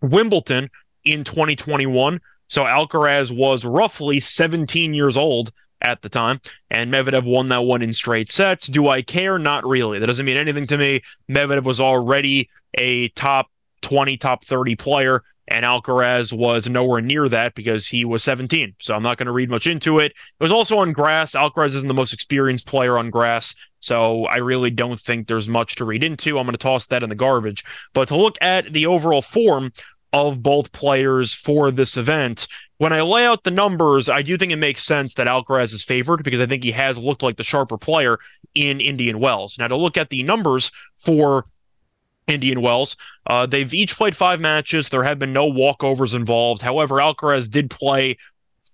Wimbledon 0.00 0.70
in 1.04 1.24
2021. 1.24 2.20
So 2.48 2.64
Alcaraz 2.64 3.34
was 3.34 3.64
roughly 3.64 4.20
17 4.20 4.94
years 4.94 5.16
old 5.16 5.52
at 5.80 6.02
the 6.02 6.08
time, 6.08 6.40
and 6.70 6.92
Medvedev 6.92 7.24
won 7.24 7.48
that 7.48 7.62
one 7.62 7.82
in 7.82 7.94
straight 7.94 8.30
sets. 8.30 8.66
Do 8.66 8.88
I 8.88 9.02
care? 9.02 9.38
Not 9.38 9.66
really. 9.66 9.98
That 9.98 10.06
doesn't 10.06 10.26
mean 10.26 10.36
anything 10.36 10.66
to 10.68 10.78
me. 10.78 11.02
Medvedev 11.30 11.64
was 11.64 11.80
already 11.80 12.48
a 12.74 13.08
top 13.10 13.48
20, 13.82 14.16
top 14.16 14.44
30 14.44 14.76
player, 14.76 15.22
and 15.46 15.64
Alcaraz 15.64 16.32
was 16.32 16.68
nowhere 16.68 17.00
near 17.00 17.28
that 17.28 17.54
because 17.54 17.88
he 17.88 18.04
was 18.04 18.22
17. 18.22 18.74
So 18.80 18.94
I'm 18.94 19.02
not 19.02 19.16
going 19.16 19.26
to 19.26 19.32
read 19.32 19.50
much 19.50 19.66
into 19.66 19.98
it. 19.98 20.12
It 20.12 20.42
was 20.42 20.52
also 20.52 20.78
on 20.78 20.92
grass. 20.92 21.32
Alcaraz 21.32 21.74
isn't 21.74 21.88
the 21.88 21.94
most 21.94 22.12
experienced 22.12 22.66
player 22.66 22.98
on 22.98 23.10
grass, 23.10 23.54
so 23.80 24.26
I 24.26 24.36
really 24.36 24.70
don't 24.70 25.00
think 25.00 25.26
there's 25.26 25.48
much 25.48 25.76
to 25.76 25.84
read 25.84 26.04
into. 26.04 26.38
I'm 26.38 26.44
going 26.44 26.52
to 26.52 26.58
toss 26.58 26.86
that 26.88 27.02
in 27.02 27.08
the 27.08 27.14
garbage. 27.14 27.64
But 27.94 28.08
to 28.08 28.16
look 28.16 28.36
at 28.40 28.72
the 28.72 28.86
overall 28.86 29.22
form 29.22 29.72
of 30.12 30.42
both 30.42 30.72
players 30.72 31.34
for 31.34 31.70
this 31.70 31.96
event, 31.96 32.46
when 32.78 32.92
I 32.92 33.02
lay 33.02 33.26
out 33.26 33.44
the 33.44 33.50
numbers, 33.50 34.08
I 34.08 34.22
do 34.22 34.36
think 34.36 34.52
it 34.52 34.56
makes 34.56 34.84
sense 34.84 35.14
that 35.14 35.26
Alcaraz 35.26 35.72
is 35.74 35.84
favored 35.84 36.22
because 36.22 36.40
I 36.40 36.46
think 36.46 36.62
he 36.62 36.72
has 36.72 36.96
looked 36.96 37.22
like 37.22 37.36
the 37.36 37.44
sharper 37.44 37.76
player 37.76 38.18
in 38.54 38.80
Indian 38.80 39.18
Wells. 39.18 39.56
Now, 39.58 39.68
to 39.68 39.76
look 39.76 39.96
at 39.96 40.10
the 40.10 40.22
numbers 40.22 40.70
for 40.98 41.46
Indian 42.28 42.60
Wells. 42.60 42.96
Uh, 43.26 43.46
they've 43.46 43.72
each 43.72 43.96
played 43.96 44.14
five 44.14 44.40
matches. 44.40 44.90
There 44.90 45.02
have 45.02 45.18
been 45.18 45.32
no 45.32 45.50
walkovers 45.50 46.14
involved. 46.14 46.62
However, 46.62 46.96
Alcaraz 46.96 47.50
did 47.50 47.70
play 47.70 48.18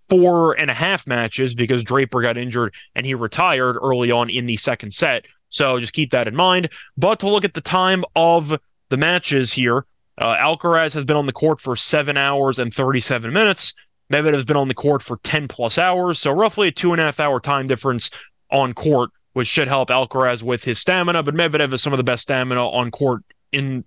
four 0.09 0.53
and 0.59 0.71
a 0.71 0.75
half 0.75 1.07
matches 1.07 1.55
because 1.55 1.85
Draper 1.85 2.21
got 2.21 2.37
injured 2.37 2.75
and 2.95 3.07
he 3.07 3.15
retired 3.15 3.77
early 3.81 4.11
on 4.11 4.29
in 4.29 4.47
the 4.47 4.57
second 4.57 4.93
set. 4.93 5.25
So 5.49 5.79
just 5.79 5.93
keep 5.93 6.11
that 6.11 6.29
in 6.29 6.35
mind. 6.35 6.69
But 6.97 7.21
to 7.21 7.29
look 7.29 7.45
at 7.45 7.55
the 7.55 7.61
time 7.61 8.05
of 8.17 8.59
the 8.91 8.97
matches 8.97 9.53
here, 9.53 9.87
uh, 10.19 10.37
Alcaraz 10.37 10.95
has 10.95 11.05
been 11.05 11.17
on 11.17 11.27
the 11.27 11.33
court 11.33 11.61
for 11.61 11.77
seven 11.77 12.17
hours 12.17 12.59
and 12.59 12.75
37 12.75 13.33
minutes. 13.33 13.73
Medvedev 14.15 14.35
has 14.35 14.45
been 14.45 14.57
on 14.57 14.69
the 14.69 14.75
court 14.75 15.03
for 15.03 15.17
10 15.25 15.49
plus 15.49 15.77
hours. 15.77 16.21
So 16.21 16.31
roughly 16.31 16.69
a 16.69 16.71
two 16.71 16.93
and 16.93 17.01
a 17.01 17.05
half 17.05 17.19
hour 17.19 17.41
time 17.41 17.67
difference 17.67 18.11
on 18.51 18.73
court, 18.73 19.11
which 19.33 19.49
should 19.49 19.67
help 19.67 19.89
Alcaraz 19.89 20.41
with 20.41 20.63
his 20.63 20.79
stamina. 20.79 21.25
But 21.25 21.35
Medvedev 21.35 21.73
has 21.73 21.83
some 21.83 21.93
of 21.93 21.97
the 21.97 22.05
best 22.05 22.23
stamina 22.23 22.65
on 22.65 22.93
court 22.93 23.23
in 23.51 23.85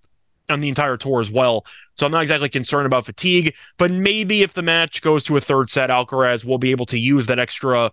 on 0.50 0.60
the 0.60 0.70
entire 0.70 0.98
tour 0.98 1.22
as 1.22 1.32
well. 1.32 1.66
So 1.96 2.06
I'm 2.06 2.12
not 2.12 2.22
exactly 2.22 2.50
concerned 2.50 2.86
about 2.86 3.06
fatigue, 3.06 3.54
but 3.78 3.92
maybe 3.92 4.44
if 4.44 4.54
the 4.54 4.62
match 4.62 5.02
goes 5.02 5.24
to 5.26 5.38
a 5.38 5.42
third 5.42 5.70
set, 5.70 5.90
Alcaraz 5.90 6.46
will 6.46 6.58
be 6.58 6.72
able 6.72 6.86
to 6.88 6.98
use 6.98 7.28
that 7.28 7.40
extra 7.40 7.92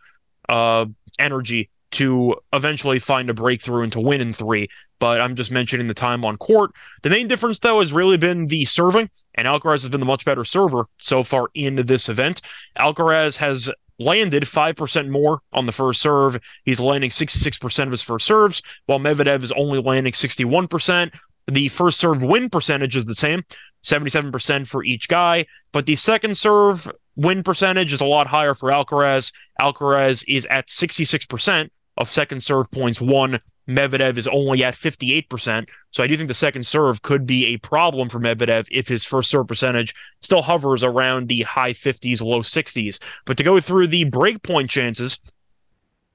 uh, 0.49 0.87
energy 1.19 1.69
to 1.93 2.37
eventually 2.53 2.99
find 2.99 3.31
a 3.31 3.35
breakthrough 3.35 3.83
and 3.83 3.93
to 3.93 4.01
win 4.01 4.21
in 4.21 4.33
three. 4.33 4.69
But 4.99 5.21
I'm 5.21 5.37
just 5.37 5.51
mentioning 5.51 5.89
the 5.89 5.95
time 5.95 6.25
on 6.25 6.37
court. 6.37 6.73
The 7.03 7.11
main 7.11 7.29
difference, 7.29 7.61
though, 7.61 7.81
has 7.81 7.93
really 7.93 8.19
been 8.19 8.47
the 8.47 8.65
serving, 8.65 9.11
and 9.35 9.47
Alcaraz 9.47 9.83
has 9.83 9.89
been 9.89 10.01
the 10.01 10.07
much 10.07 10.25
better 10.25 10.45
server 10.45 10.87
so 10.99 11.23
far 11.23 11.49
in 11.55 11.77
this 11.77 12.09
event. 12.09 12.41
Alcaraz 12.79 13.37
has 13.37 13.71
landed 13.99 14.43
5% 14.45 15.09
more 15.09 15.41
on 15.53 15.67
the 15.67 15.73
first 15.73 16.01
serve. 16.01 16.41
He's 16.65 16.81
landing 16.81 17.11
66% 17.11 17.85
of 17.85 17.91
his 17.91 18.03
first 18.03 18.27
serves, 18.27 18.63
while 18.87 18.99
Medvedev 18.99 19.43
is 19.43 19.53
only 19.53 19.81
landing 19.81 20.13
61%. 20.13 21.13
The 21.47 21.69
first 21.69 22.01
serve 22.01 22.23
win 22.23 22.49
percentage 22.49 22.97
is 22.97 23.05
the 23.05 23.15
same, 23.15 23.43
77% 23.85 24.67
for 24.67 24.83
each 24.83 25.09
guy, 25.09 25.47
but 25.73 25.87
the 25.87 25.97
second 25.97 26.37
serve 26.37 26.91
win 27.17 27.43
percentage 27.43 27.93
is 27.93 28.01
a 28.01 28.07
lot 28.07 28.27
higher 28.27 28.55
for 28.55 28.71
Alcaraz. 28.71 29.33
Alcaraz 29.61 30.25
is 30.27 30.47
at 30.47 30.69
66% 30.69 31.69
of 31.97 32.11
second 32.11 32.43
serve 32.43 32.71
points 32.71 33.01
won 33.01 33.41
Medvedev 33.69 34.19
is 34.19 34.29
only 34.29 34.63
at 34.63 34.75
58%. 34.75 35.69
So 35.91 36.03
I 36.03 36.07
do 36.07 36.17
think 36.17 36.29
the 36.29 36.35
second 36.35 36.67
serve 36.67 37.03
could 37.03 37.27
be 37.27 37.47
a 37.47 37.57
problem 37.59 38.09
for 38.09 38.21
Medvedev 38.21 38.67
if 38.71 38.89
his 38.89 39.05
first 39.05 39.31
serve 39.31 39.49
percentage 39.49 39.95
still 40.21 40.43
hovers 40.43 40.85
around 40.85 41.29
the 41.29 41.43
high 41.43 41.73
50s, 41.73 42.21
low 42.21 42.41
60s. 42.41 42.99
But 43.25 43.37
to 43.39 43.43
go 43.43 43.61
through 43.61 43.89
the 43.89 44.05
breakpoint 44.11 44.69
chances 44.69 45.19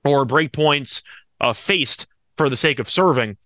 or 0.06 0.26
breakpoints 0.26 1.02
uh, 1.42 1.54
faced 1.54 2.08
for 2.38 2.50
the 2.50 2.58
sake 2.58 2.80
of 2.80 2.90
serving, 2.90 3.38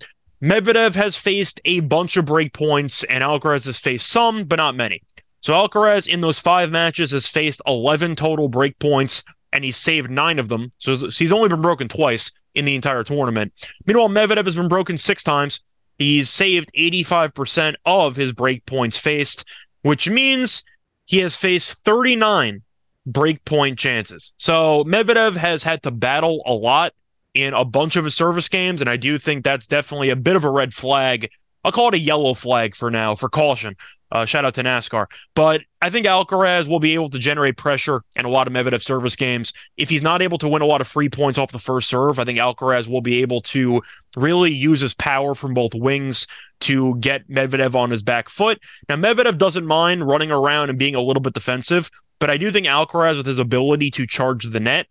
Medvedev 0.42 0.96
has 0.96 1.16
faced 1.16 1.62
a 1.64 1.80
bunch 1.80 2.18
of 2.18 2.26
breakpoints 2.26 3.06
and 3.10 3.24
Alcaraz 3.24 3.66
has 3.66 3.80
faced 3.80 4.10
some, 4.10 4.44
but 4.44 4.58
not 4.58 4.76
many. 4.76 5.02
So 5.40 5.54
Alcaraz 5.54 6.08
in 6.08 6.22
those 6.22 6.40
five 6.40 6.72
matches 6.72 7.12
has 7.12 7.28
faced 7.28 7.62
11 7.66 8.16
total 8.16 8.50
breakpoints 8.50 9.24
and 9.54 9.64
he's 9.64 9.78
saved 9.78 10.12
nine 10.12 10.40
of 10.40 10.50
them. 10.50 10.74
So 10.80 10.96
he's 11.10 11.32
only 11.32 11.48
been 11.48 11.62
broken 11.62 11.88
twice 11.88 12.32
in 12.56 12.66
the 12.66 12.76
entire 12.76 13.04
tournament. 13.04 13.54
Meanwhile, 13.86 14.10
Medvedev 14.10 14.46
has 14.46 14.56
been 14.56 14.68
broken 14.68 14.98
six 14.98 15.24
times. 15.24 15.62
He's 15.98 16.30
saved 16.30 16.72
85% 16.78 17.76
of 17.86 18.16
his 18.16 18.32
break 18.32 18.66
points 18.66 18.98
faced, 18.98 19.46
which 19.82 20.10
means 20.10 20.64
he 21.06 21.20
has 21.20 21.36
faced 21.36 21.84
39 21.84 22.62
break 23.06 23.44
point 23.46 23.78
chances. 23.78 24.34
So 24.38 24.84
Medvedev 24.86 25.36
has 25.36 25.64
had 25.64 25.84
to 25.84 25.92
battle 25.92 26.42
a 26.46 26.54
lot 26.54 26.94
in 27.34 27.54
a 27.54 27.66
bunch 27.66 27.96
of 27.96 28.06
his 28.06 28.16
service 28.16 28.48
games, 28.48 28.82
and 28.82 28.90
I 28.90 28.98
do 28.98 29.18
think 29.18 29.44
that's 29.44 29.68
definitely 29.68 30.10
a 30.10 30.16
bit 30.16 30.36
of 30.36 30.44
a 30.44 30.50
red 30.50 30.74
flag. 30.74 31.30
I'll 31.64 31.72
call 31.72 31.90
it 31.90 31.96
a 31.96 32.00
yellow 32.00 32.34
flag 32.34 32.76
for 32.76 32.92
now 32.92 33.16
for 33.16 33.30
caution 33.30 33.76
uh, 34.14 34.26
shout 34.26 34.46
out 34.46 34.54
to 34.54 34.64
NASCAR. 34.64 35.08
But 35.34 35.62
I 35.82 35.90
think 35.90 36.06
Alcaraz 36.06 36.68
will 36.68 36.80
be 36.80 36.94
able 36.94 37.10
to 37.10 37.20
generate 37.20 37.58
pressure 37.58 38.04
in 38.16 38.26
a 38.26 38.30
lot 38.30 38.48
of 38.48 38.54
Medvedev 38.54 38.84
service 38.84 39.16
games. 39.16 39.54
If 39.76 39.90
he's 39.90 40.04
not 40.04 40.22
able 40.22 40.38
to 40.38 40.48
win 40.48 40.62
a 40.62 40.68
lot 40.68 40.82
of 40.82 40.88
free 40.88 41.10
points 41.10 41.40
off 41.40 41.52
the 41.52 41.60
first 41.60 41.90
serve, 41.90 42.20
I 42.20 42.24
think 42.24 42.38
Alcaraz 42.38 42.88
will 42.88 43.02
be 43.02 43.22
able 43.22 43.42
to 43.42 43.82
really 44.16 44.52
use 44.52 44.82
his 44.82 44.94
power 44.94 45.34
from 45.34 45.56
both 45.56 45.74
wings 45.74 46.28
to 46.62 46.96
get 47.00 47.28
Medvedev 47.28 47.74
on 47.74 47.90
his 47.90 48.04
back 48.04 48.30
foot. 48.30 48.62
Now, 48.88 48.96
Medvedev 48.96 49.40
doesn't 49.40 49.66
mind 49.66 50.08
running 50.08 50.32
around 50.32 50.70
and 50.70 50.78
being 50.78 50.96
a 50.96 51.02
little 51.02 51.22
bit 51.22 51.34
defensive, 51.34 51.90
but 52.20 52.30
I 52.30 52.38
do 52.38 52.52
think 52.52 52.68
Alcaraz, 52.68 53.18
with 53.18 53.26
his 53.26 53.40
ability 53.40 53.90
to 53.92 54.06
charge 54.06 54.46
the 54.46 54.60
net, 54.60 54.86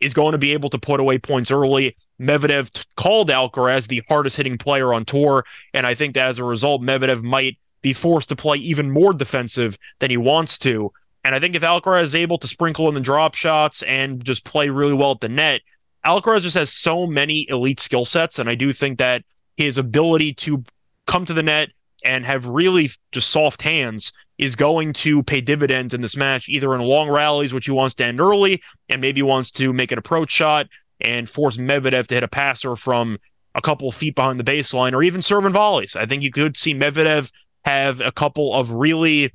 is 0.00 0.12
going 0.12 0.32
to 0.32 0.38
be 0.38 0.52
able 0.52 0.68
to 0.70 0.78
put 0.78 0.98
away 0.98 1.18
points 1.18 1.52
early. 1.52 1.96
Medvedev 2.20 2.70
t- 2.70 2.82
called 2.96 3.28
Alcaraz 3.28 3.88
the 3.88 4.02
hardest 4.08 4.36
hitting 4.36 4.58
player 4.58 4.92
on 4.92 5.04
tour, 5.04 5.44
and 5.72 5.86
I 5.86 5.94
think 5.94 6.14
that 6.14 6.28
as 6.28 6.38
a 6.38 6.44
result, 6.44 6.82
Medvedev 6.82 7.22
might 7.22 7.58
be 7.82 7.92
forced 7.92 8.30
to 8.30 8.36
play 8.36 8.56
even 8.56 8.90
more 8.90 9.12
defensive 9.12 9.76
than 9.98 10.10
he 10.10 10.16
wants 10.16 10.58
to. 10.58 10.90
And 11.24 11.34
I 11.34 11.40
think 11.40 11.54
if 11.54 11.62
Alcaraz 11.62 12.02
is 12.02 12.14
able 12.14 12.38
to 12.38 12.48
sprinkle 12.48 12.88
in 12.88 12.94
the 12.94 13.00
drop 13.00 13.34
shots 13.34 13.82
and 13.82 14.24
just 14.24 14.44
play 14.44 14.68
really 14.68 14.94
well 14.94 15.12
at 15.12 15.20
the 15.20 15.28
net, 15.28 15.62
Alcaraz 16.04 16.42
just 16.42 16.56
has 16.56 16.72
so 16.72 17.06
many 17.06 17.46
elite 17.48 17.80
skill 17.80 18.04
sets. 18.04 18.38
And 18.38 18.48
I 18.48 18.54
do 18.54 18.72
think 18.72 18.98
that 18.98 19.24
his 19.56 19.78
ability 19.78 20.34
to 20.34 20.64
come 21.06 21.24
to 21.24 21.34
the 21.34 21.42
net 21.42 21.70
and 22.04 22.24
have 22.26 22.46
really 22.46 22.90
just 23.12 23.30
soft 23.30 23.62
hands 23.62 24.12
is 24.36 24.56
going 24.56 24.92
to 24.92 25.22
pay 25.22 25.40
dividends 25.40 25.94
in 25.94 26.00
this 26.00 26.16
match, 26.16 26.48
either 26.48 26.74
in 26.74 26.80
long 26.82 27.08
rallies, 27.08 27.54
which 27.54 27.66
he 27.66 27.70
wants 27.70 27.94
to 27.94 28.04
end 28.04 28.20
early, 28.20 28.62
and 28.88 29.00
maybe 29.00 29.22
wants 29.22 29.50
to 29.52 29.72
make 29.72 29.92
an 29.92 29.98
approach 29.98 30.30
shot 30.30 30.66
and 31.00 31.28
force 31.28 31.56
Medvedev 31.56 32.06
to 32.08 32.14
hit 32.14 32.22
a 32.22 32.28
passer 32.28 32.76
from 32.76 33.18
a 33.54 33.60
couple 33.60 33.90
feet 33.92 34.14
behind 34.14 34.40
the 34.40 34.44
baseline, 34.44 34.92
or 34.92 35.02
even 35.02 35.22
serving 35.22 35.52
volleys. 35.52 35.94
I 35.96 36.06
think 36.06 36.22
you 36.22 36.30
could 36.30 36.56
see 36.56 36.74
Medvedev 36.74 37.30
have 37.64 38.00
a 38.00 38.12
couple 38.12 38.54
of 38.54 38.70
really 38.70 39.32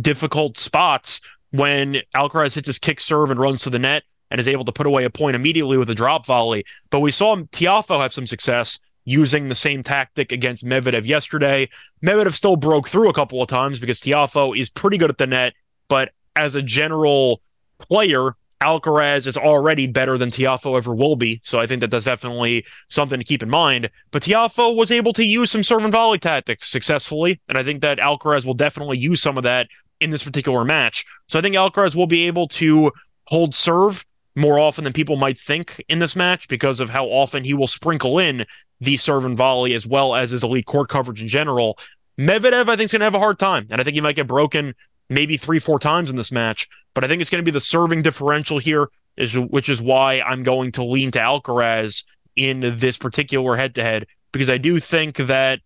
difficult 0.00 0.56
spots 0.56 1.20
when 1.50 1.98
Alcaraz 2.16 2.54
hits 2.54 2.66
his 2.66 2.78
kick 2.78 3.00
serve 3.00 3.30
and 3.30 3.38
runs 3.38 3.62
to 3.62 3.70
the 3.70 3.78
net 3.78 4.02
and 4.30 4.40
is 4.40 4.48
able 4.48 4.64
to 4.64 4.72
put 4.72 4.86
away 4.86 5.04
a 5.04 5.10
point 5.10 5.36
immediately 5.36 5.76
with 5.76 5.88
a 5.90 5.94
drop 5.94 6.26
volley. 6.26 6.64
But 6.90 7.00
we 7.00 7.12
saw 7.12 7.36
Tiafoe 7.36 8.00
have 8.00 8.12
some 8.12 8.26
success 8.26 8.80
using 9.04 9.48
the 9.48 9.54
same 9.54 9.82
tactic 9.82 10.32
against 10.32 10.64
Medvedev 10.64 11.06
yesterday. 11.06 11.68
Medvedev 12.02 12.32
still 12.32 12.56
broke 12.56 12.88
through 12.88 13.10
a 13.10 13.14
couple 13.14 13.42
of 13.42 13.48
times 13.48 13.78
because 13.78 14.00
Tiafoe 14.00 14.58
is 14.58 14.70
pretty 14.70 14.96
good 14.96 15.10
at 15.10 15.18
the 15.18 15.26
net, 15.26 15.54
but 15.88 16.10
as 16.34 16.54
a 16.54 16.62
general 16.62 17.42
player, 17.78 18.34
Alcaraz 18.64 19.26
is 19.26 19.36
already 19.36 19.86
better 19.86 20.16
than 20.16 20.30
Tiafoe 20.30 20.76
ever 20.76 20.94
will 20.94 21.16
be. 21.16 21.40
So 21.44 21.58
I 21.58 21.66
think 21.66 21.80
that 21.80 21.90
that's 21.90 22.06
definitely 22.06 22.64
something 22.88 23.18
to 23.18 23.24
keep 23.24 23.42
in 23.42 23.50
mind. 23.50 23.90
But 24.10 24.22
Tiafoe 24.22 24.74
was 24.74 24.90
able 24.90 25.12
to 25.12 25.24
use 25.24 25.50
some 25.50 25.62
serve 25.62 25.84
and 25.84 25.92
volley 25.92 26.18
tactics 26.18 26.68
successfully. 26.68 27.40
And 27.48 27.58
I 27.58 27.62
think 27.62 27.82
that 27.82 27.98
Alcaraz 27.98 28.46
will 28.46 28.54
definitely 28.54 28.98
use 28.98 29.20
some 29.20 29.36
of 29.36 29.44
that 29.44 29.68
in 30.00 30.10
this 30.10 30.24
particular 30.24 30.64
match. 30.64 31.04
So 31.28 31.38
I 31.38 31.42
think 31.42 31.54
Alcaraz 31.54 31.94
will 31.94 32.06
be 32.06 32.26
able 32.26 32.48
to 32.48 32.90
hold 33.26 33.54
serve 33.54 34.04
more 34.36 34.58
often 34.58 34.84
than 34.84 34.92
people 34.92 35.16
might 35.16 35.38
think 35.38 35.82
in 35.88 35.98
this 35.98 36.16
match 36.16 36.48
because 36.48 36.80
of 36.80 36.90
how 36.90 37.06
often 37.06 37.44
he 37.44 37.54
will 37.54 37.66
sprinkle 37.66 38.18
in 38.18 38.44
the 38.80 38.96
serve 38.96 39.24
and 39.24 39.36
volley 39.36 39.74
as 39.74 39.86
well 39.86 40.14
as 40.14 40.30
his 40.30 40.42
elite 40.42 40.66
court 40.66 40.88
coverage 40.88 41.22
in 41.22 41.28
general. 41.28 41.78
Medvedev, 42.18 42.68
I 42.68 42.76
think, 42.76 42.86
is 42.86 42.92
going 42.92 43.00
to 43.00 43.04
have 43.04 43.14
a 43.14 43.20
hard 43.20 43.38
time. 43.38 43.66
And 43.70 43.80
I 43.80 43.84
think 43.84 43.94
he 43.94 44.00
might 44.00 44.16
get 44.16 44.26
broken 44.26 44.74
maybe 45.08 45.36
three, 45.36 45.58
four 45.58 45.78
times 45.78 46.10
in 46.10 46.16
this 46.16 46.32
match. 46.32 46.68
But 46.94 47.04
I 47.04 47.08
think 47.08 47.20
it's 47.20 47.30
going 47.30 47.42
to 47.42 47.50
be 47.50 47.50
the 47.50 47.60
serving 47.60 48.02
differential 48.02 48.58
here, 48.58 48.88
is 49.16 49.36
which 49.36 49.68
is 49.68 49.80
why 49.80 50.20
I'm 50.20 50.42
going 50.42 50.72
to 50.72 50.84
lean 50.84 51.10
to 51.12 51.18
Alcaraz 51.18 52.04
in 52.36 52.78
this 52.78 52.98
particular 52.98 53.56
head 53.56 53.74
to 53.76 53.82
head, 53.82 54.06
because 54.32 54.50
I 54.50 54.58
do 54.58 54.80
think 54.80 55.16
that 55.16 55.60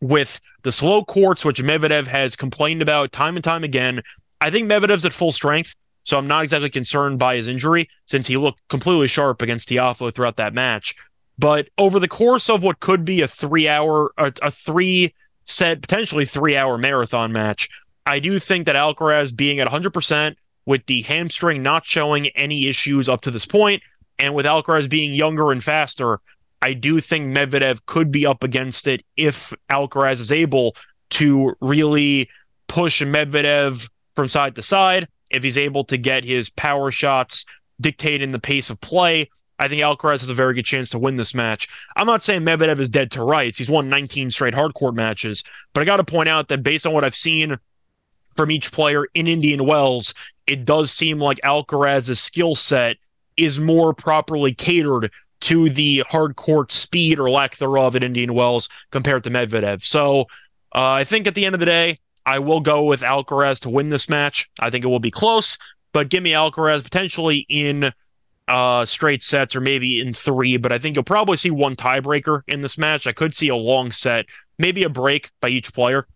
with 0.00 0.40
the 0.62 0.70
slow 0.70 1.04
courts, 1.04 1.44
which 1.44 1.62
Medvedev 1.62 2.06
has 2.06 2.36
complained 2.36 2.82
about 2.82 3.10
time 3.10 3.36
and 3.36 3.42
time 3.42 3.64
again, 3.64 4.00
I 4.40 4.50
think 4.50 4.70
Medvedev's 4.70 5.04
at 5.04 5.12
full 5.12 5.32
strength. 5.32 5.74
So 6.04 6.16
I'm 6.16 6.28
not 6.28 6.44
exactly 6.44 6.70
concerned 6.70 7.18
by 7.18 7.36
his 7.36 7.48
injury 7.48 7.90
since 8.06 8.26
he 8.26 8.38
looked 8.38 8.66
completely 8.68 9.08
sharp 9.08 9.42
against 9.42 9.68
Tiafoe 9.68 10.14
throughout 10.14 10.36
that 10.36 10.54
match. 10.54 10.94
But 11.38 11.68
over 11.76 11.98
the 11.98 12.08
course 12.08 12.48
of 12.48 12.62
what 12.62 12.80
could 12.80 13.04
be 13.04 13.20
a 13.20 13.28
three 13.28 13.68
hour, 13.68 14.12
a, 14.16 14.32
a 14.40 14.50
three 14.50 15.14
set, 15.44 15.82
potentially 15.82 16.24
three 16.24 16.56
hour 16.56 16.78
marathon 16.78 17.32
match, 17.32 17.68
I 18.08 18.20
do 18.20 18.38
think 18.38 18.64
that 18.66 18.74
Alcaraz 18.74 19.36
being 19.36 19.60
at 19.60 19.68
100% 19.68 20.34
with 20.64 20.86
the 20.86 21.02
hamstring 21.02 21.62
not 21.62 21.84
showing 21.84 22.28
any 22.28 22.66
issues 22.66 23.06
up 23.06 23.20
to 23.22 23.30
this 23.30 23.44
point, 23.44 23.82
and 24.18 24.34
with 24.34 24.46
Alcaraz 24.46 24.88
being 24.88 25.12
younger 25.12 25.52
and 25.52 25.62
faster, 25.62 26.18
I 26.62 26.72
do 26.72 27.00
think 27.00 27.36
Medvedev 27.36 27.84
could 27.84 28.10
be 28.10 28.24
up 28.24 28.42
against 28.42 28.86
it 28.86 29.04
if 29.18 29.52
Alcaraz 29.70 30.20
is 30.20 30.32
able 30.32 30.74
to 31.10 31.54
really 31.60 32.30
push 32.66 33.02
Medvedev 33.02 33.88
from 34.16 34.28
side 34.28 34.54
to 34.54 34.62
side. 34.62 35.06
If 35.30 35.42
he's 35.42 35.58
able 35.58 35.84
to 35.84 35.98
get 35.98 36.24
his 36.24 36.48
power 36.48 36.90
shots 36.90 37.44
dictating 37.78 38.32
the 38.32 38.38
pace 38.38 38.70
of 38.70 38.80
play, 38.80 39.28
I 39.58 39.68
think 39.68 39.82
Alcaraz 39.82 40.20
has 40.20 40.30
a 40.30 40.34
very 40.34 40.54
good 40.54 40.64
chance 40.64 40.88
to 40.90 40.98
win 40.98 41.16
this 41.16 41.34
match. 41.34 41.68
I'm 41.94 42.06
not 42.06 42.22
saying 42.22 42.40
Medvedev 42.40 42.80
is 42.80 42.88
dead 42.88 43.10
to 43.12 43.22
rights. 43.22 43.58
He's 43.58 43.68
won 43.68 43.90
19 43.90 44.30
straight 44.30 44.54
hardcourt 44.54 44.94
matches, 44.94 45.44
but 45.74 45.82
I 45.82 45.84
got 45.84 45.98
to 45.98 46.04
point 46.04 46.30
out 46.30 46.48
that 46.48 46.62
based 46.62 46.86
on 46.86 46.94
what 46.94 47.04
I've 47.04 47.14
seen 47.14 47.58
from 48.38 48.52
each 48.52 48.70
player 48.70 49.04
in 49.14 49.26
Indian 49.26 49.66
Wells, 49.66 50.14
it 50.46 50.64
does 50.64 50.92
seem 50.92 51.18
like 51.18 51.40
Alcaraz's 51.42 52.20
skill 52.20 52.54
set 52.54 52.96
is 53.36 53.58
more 53.58 53.92
properly 53.92 54.54
catered 54.54 55.10
to 55.40 55.68
the 55.68 56.04
hard 56.08 56.36
court 56.36 56.70
speed 56.70 57.18
or 57.18 57.28
lack 57.28 57.56
thereof 57.56 57.96
at 57.96 58.04
Indian 58.04 58.34
Wells 58.34 58.68
compared 58.92 59.24
to 59.24 59.30
Medvedev. 59.30 59.84
So 59.84 60.20
uh, 60.72 60.92
I 60.92 61.02
think 61.02 61.26
at 61.26 61.34
the 61.34 61.46
end 61.46 61.56
of 61.56 61.58
the 61.58 61.66
day, 61.66 61.98
I 62.24 62.38
will 62.38 62.60
go 62.60 62.84
with 62.84 63.00
Alcaraz 63.00 63.58
to 63.62 63.70
win 63.70 63.90
this 63.90 64.08
match. 64.08 64.48
I 64.60 64.70
think 64.70 64.84
it 64.84 64.88
will 64.88 65.00
be 65.00 65.10
close, 65.10 65.58
but 65.92 66.08
give 66.08 66.22
me 66.22 66.30
Alcaraz 66.30 66.84
potentially 66.84 67.44
in 67.48 67.90
uh, 68.46 68.86
straight 68.86 69.24
sets 69.24 69.56
or 69.56 69.60
maybe 69.60 69.98
in 69.98 70.14
three. 70.14 70.58
But 70.58 70.70
I 70.70 70.78
think 70.78 70.94
you'll 70.94 71.02
probably 71.02 71.38
see 71.38 71.50
one 71.50 71.74
tiebreaker 71.74 72.42
in 72.46 72.60
this 72.60 72.78
match. 72.78 73.08
I 73.08 73.12
could 73.12 73.34
see 73.34 73.48
a 73.48 73.56
long 73.56 73.90
set, 73.90 74.26
maybe 74.60 74.84
a 74.84 74.88
break 74.88 75.32
by 75.40 75.48
each 75.48 75.74
player 75.74 76.06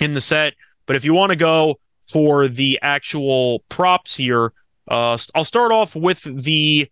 in 0.00 0.14
the 0.14 0.20
set. 0.20 0.54
But 0.86 0.96
if 0.96 1.04
you 1.04 1.14
want 1.14 1.30
to 1.30 1.36
go 1.36 1.78
for 2.08 2.48
the 2.48 2.78
actual 2.82 3.60
props 3.68 4.16
here, 4.16 4.52
uh, 4.88 5.16
I'll 5.34 5.44
start 5.44 5.72
off 5.72 5.96
with 5.96 6.22
the 6.22 6.90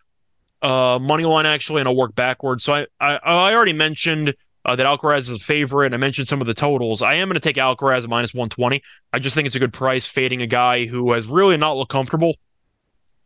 uh, 0.63 0.99
money 1.01 1.25
line 1.25 1.47
actually, 1.47 1.81
and 1.81 1.89
I'll 1.89 1.97
work 1.97 2.15
backwards. 2.15 2.65
So 2.65 2.75
I 2.75 2.87
I, 3.01 3.17
I 3.17 3.55
already 3.55 3.75
mentioned 3.75 4.35
uh, 4.65 4.77
that 4.77 4.87
Alcaraz 4.87 5.19
is 5.19 5.31
a 5.31 5.39
favorite. 5.39 5.87
And 5.87 5.95
I 5.95 5.99
mentioned 5.99 6.29
some 6.29 6.41
of 6.41 6.47
the 6.47 6.55
totals. 6.55 7.03
I 7.03 7.15
am 7.15 7.29
going 7.29 7.35
to 7.35 7.41
take 7.41 7.57
Alcaraz 7.57 8.07
minus 8.09 8.35
120. 8.35 8.83
I 9.13 9.19
just 9.19 9.35
think 9.35 9.47
it's 9.47 9.57
a 9.57 9.61
good 9.61 9.73
price, 9.73 10.07
fading 10.07 10.43
a 10.43 10.47
guy 10.47 10.87
who 10.87 11.13
has 11.13 11.27
really 11.27 11.57
not 11.57 11.77
looked 11.77 11.91
comfortable 11.91 12.37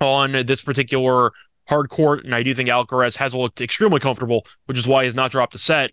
on 0.01 0.33
this 0.33 0.63
particular 0.63 1.33
hard 1.69 1.89
court. 1.89 2.25
And 2.25 2.35
I 2.35 2.43
do 2.43 2.55
think 2.55 2.69
Alcaraz 2.69 3.17
has 3.17 3.35
looked 3.35 3.61
extremely 3.61 4.01
comfortable, 4.01 4.47
which 4.67 4.79
is 4.79 4.87
why 4.87 5.05
he's 5.05 5.15
not 5.15 5.31
dropped 5.31 5.55
a 5.55 5.59
set. 5.59 5.91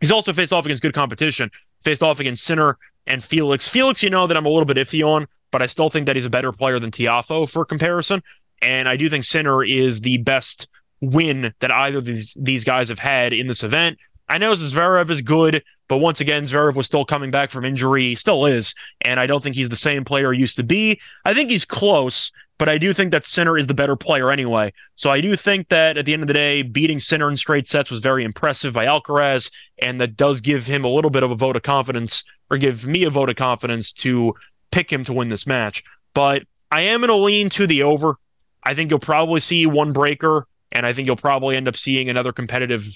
He's 0.00 0.12
also 0.12 0.32
faced 0.32 0.52
off 0.52 0.64
against 0.64 0.82
good 0.82 0.94
competition, 0.94 1.50
faced 1.82 2.02
off 2.02 2.20
against 2.20 2.44
Sinner 2.44 2.78
and 3.06 3.22
Felix. 3.22 3.68
Felix, 3.68 4.02
you 4.02 4.10
know 4.10 4.26
that 4.26 4.36
I'm 4.36 4.46
a 4.46 4.50
little 4.50 4.64
bit 4.64 4.76
iffy 4.76 5.06
on, 5.06 5.26
but 5.50 5.62
I 5.62 5.66
still 5.66 5.90
think 5.90 6.06
that 6.06 6.16
he's 6.16 6.24
a 6.24 6.30
better 6.30 6.52
player 6.52 6.78
than 6.78 6.90
Tiafoe 6.90 7.50
for 7.50 7.64
comparison. 7.64 8.22
And 8.62 8.88
I 8.88 8.96
do 8.96 9.08
think 9.08 9.24
Sinner 9.24 9.64
is 9.64 10.00
the 10.00 10.18
best 10.18 10.68
win 11.00 11.54
that 11.60 11.70
either 11.70 11.98
of 11.98 12.04
these, 12.04 12.36
these 12.38 12.64
guys 12.64 12.88
have 12.90 12.98
had 12.98 13.32
in 13.32 13.46
this 13.46 13.64
event. 13.64 13.98
I 14.30 14.38
know 14.38 14.54
Zverev 14.54 15.10
is 15.10 15.22
good, 15.22 15.64
but 15.88 15.98
once 15.98 16.20
again, 16.20 16.44
Zverev 16.44 16.76
was 16.76 16.86
still 16.86 17.04
coming 17.04 17.32
back 17.32 17.50
from 17.50 17.64
injury, 17.64 18.02
he 18.04 18.14
still 18.14 18.46
is, 18.46 18.76
and 19.00 19.18
I 19.18 19.26
don't 19.26 19.42
think 19.42 19.56
he's 19.56 19.68
the 19.68 19.76
same 19.76 20.04
player 20.04 20.32
he 20.32 20.38
used 20.38 20.56
to 20.56 20.62
be. 20.62 21.00
I 21.24 21.34
think 21.34 21.50
he's 21.50 21.64
close, 21.64 22.30
but 22.56 22.68
I 22.68 22.78
do 22.78 22.92
think 22.92 23.10
that 23.10 23.24
Sinner 23.26 23.58
is 23.58 23.66
the 23.66 23.74
better 23.74 23.96
player 23.96 24.30
anyway. 24.30 24.72
So 24.94 25.10
I 25.10 25.20
do 25.20 25.34
think 25.34 25.68
that 25.70 25.98
at 25.98 26.06
the 26.06 26.12
end 26.12 26.22
of 26.22 26.28
the 26.28 26.34
day, 26.34 26.62
beating 26.62 27.00
Sinner 27.00 27.28
in 27.28 27.36
straight 27.36 27.66
sets 27.66 27.90
was 27.90 27.98
very 27.98 28.22
impressive 28.22 28.72
by 28.72 28.86
Alcaraz, 28.86 29.50
and 29.82 30.00
that 30.00 30.16
does 30.16 30.40
give 30.40 30.64
him 30.64 30.84
a 30.84 30.88
little 30.88 31.10
bit 31.10 31.24
of 31.24 31.32
a 31.32 31.36
vote 31.36 31.56
of 31.56 31.62
confidence, 31.62 32.22
or 32.52 32.56
give 32.56 32.86
me 32.86 33.02
a 33.02 33.10
vote 33.10 33.30
of 33.30 33.36
confidence 33.36 33.92
to 33.94 34.34
pick 34.70 34.92
him 34.92 35.02
to 35.06 35.12
win 35.12 35.28
this 35.28 35.44
match. 35.44 35.82
But 36.14 36.44
I 36.70 36.82
am 36.82 37.00
going 37.00 37.08
to 37.08 37.16
lean 37.16 37.48
to 37.50 37.66
the 37.66 37.82
over. 37.82 38.14
I 38.62 38.74
think 38.74 38.90
you'll 38.90 39.00
probably 39.00 39.40
see 39.40 39.66
one 39.66 39.92
breaker, 39.92 40.46
and 40.70 40.86
I 40.86 40.92
think 40.92 41.06
you'll 41.06 41.16
probably 41.16 41.56
end 41.56 41.66
up 41.66 41.76
seeing 41.76 42.08
another 42.08 42.32
competitive 42.32 42.86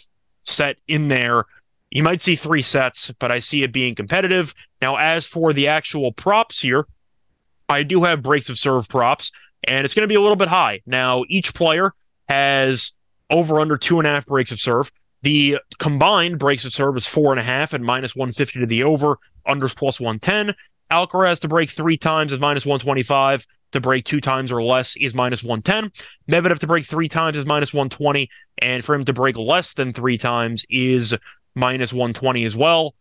set 0.44 0.76
in 0.86 1.08
there. 1.08 1.44
You 1.90 2.02
might 2.02 2.20
see 2.20 2.36
three 2.36 2.62
sets, 2.62 3.10
but 3.18 3.30
I 3.30 3.38
see 3.38 3.62
it 3.62 3.72
being 3.72 3.94
competitive. 3.94 4.54
Now, 4.80 4.96
as 4.96 5.26
for 5.26 5.52
the 5.52 5.68
actual 5.68 6.12
props 6.12 6.60
here, 6.60 6.86
I 7.68 7.82
do 7.82 8.04
have 8.04 8.22
breaks 8.22 8.48
of 8.48 8.58
serve 8.58 8.88
props, 8.88 9.32
and 9.64 9.84
it's 9.84 9.94
going 9.94 10.02
to 10.02 10.12
be 10.12 10.16
a 10.16 10.20
little 10.20 10.36
bit 10.36 10.48
high. 10.48 10.82
Now, 10.86 11.24
each 11.28 11.54
player 11.54 11.94
has 12.28 12.92
over 13.30 13.60
under 13.60 13.76
two 13.76 13.98
and 13.98 14.06
a 14.06 14.10
half 14.10 14.26
breaks 14.26 14.52
of 14.52 14.60
serve. 14.60 14.90
The 15.22 15.58
combined 15.78 16.38
breaks 16.38 16.64
of 16.64 16.72
serve 16.72 16.96
is 16.96 17.06
four 17.06 17.32
and 17.32 17.40
a 17.40 17.44
half 17.44 17.72
and 17.72 17.84
minus 17.84 18.14
150 18.14 18.60
to 18.60 18.66
the 18.66 18.82
over, 18.82 19.18
unders 19.48 19.74
plus 19.74 19.98
110. 19.98 20.54
Alcaraz 20.90 21.40
to 21.40 21.48
break 21.48 21.70
three 21.70 21.96
times 21.96 22.32
is 22.32 22.38
minus 22.38 22.66
125 22.66 23.46
to 23.74 23.80
break 23.80 24.04
two 24.04 24.20
times 24.20 24.50
or 24.50 24.62
less 24.62 24.96
is 24.96 25.14
minus 25.14 25.42
110. 25.42 25.92
Medvedev 26.28 26.58
to 26.60 26.66
break 26.66 26.84
three 26.84 27.08
times 27.08 27.36
is 27.36 27.46
minus 27.46 27.72
120. 27.72 28.28
And 28.58 28.84
for 28.84 28.94
him 28.94 29.04
to 29.04 29.12
break 29.12 29.36
less 29.36 29.74
than 29.74 29.92
three 29.92 30.18
times 30.18 30.64
is 30.68 31.14
minus 31.54 31.92
120 31.92 32.44
as 32.44 32.56
well. 32.56 32.94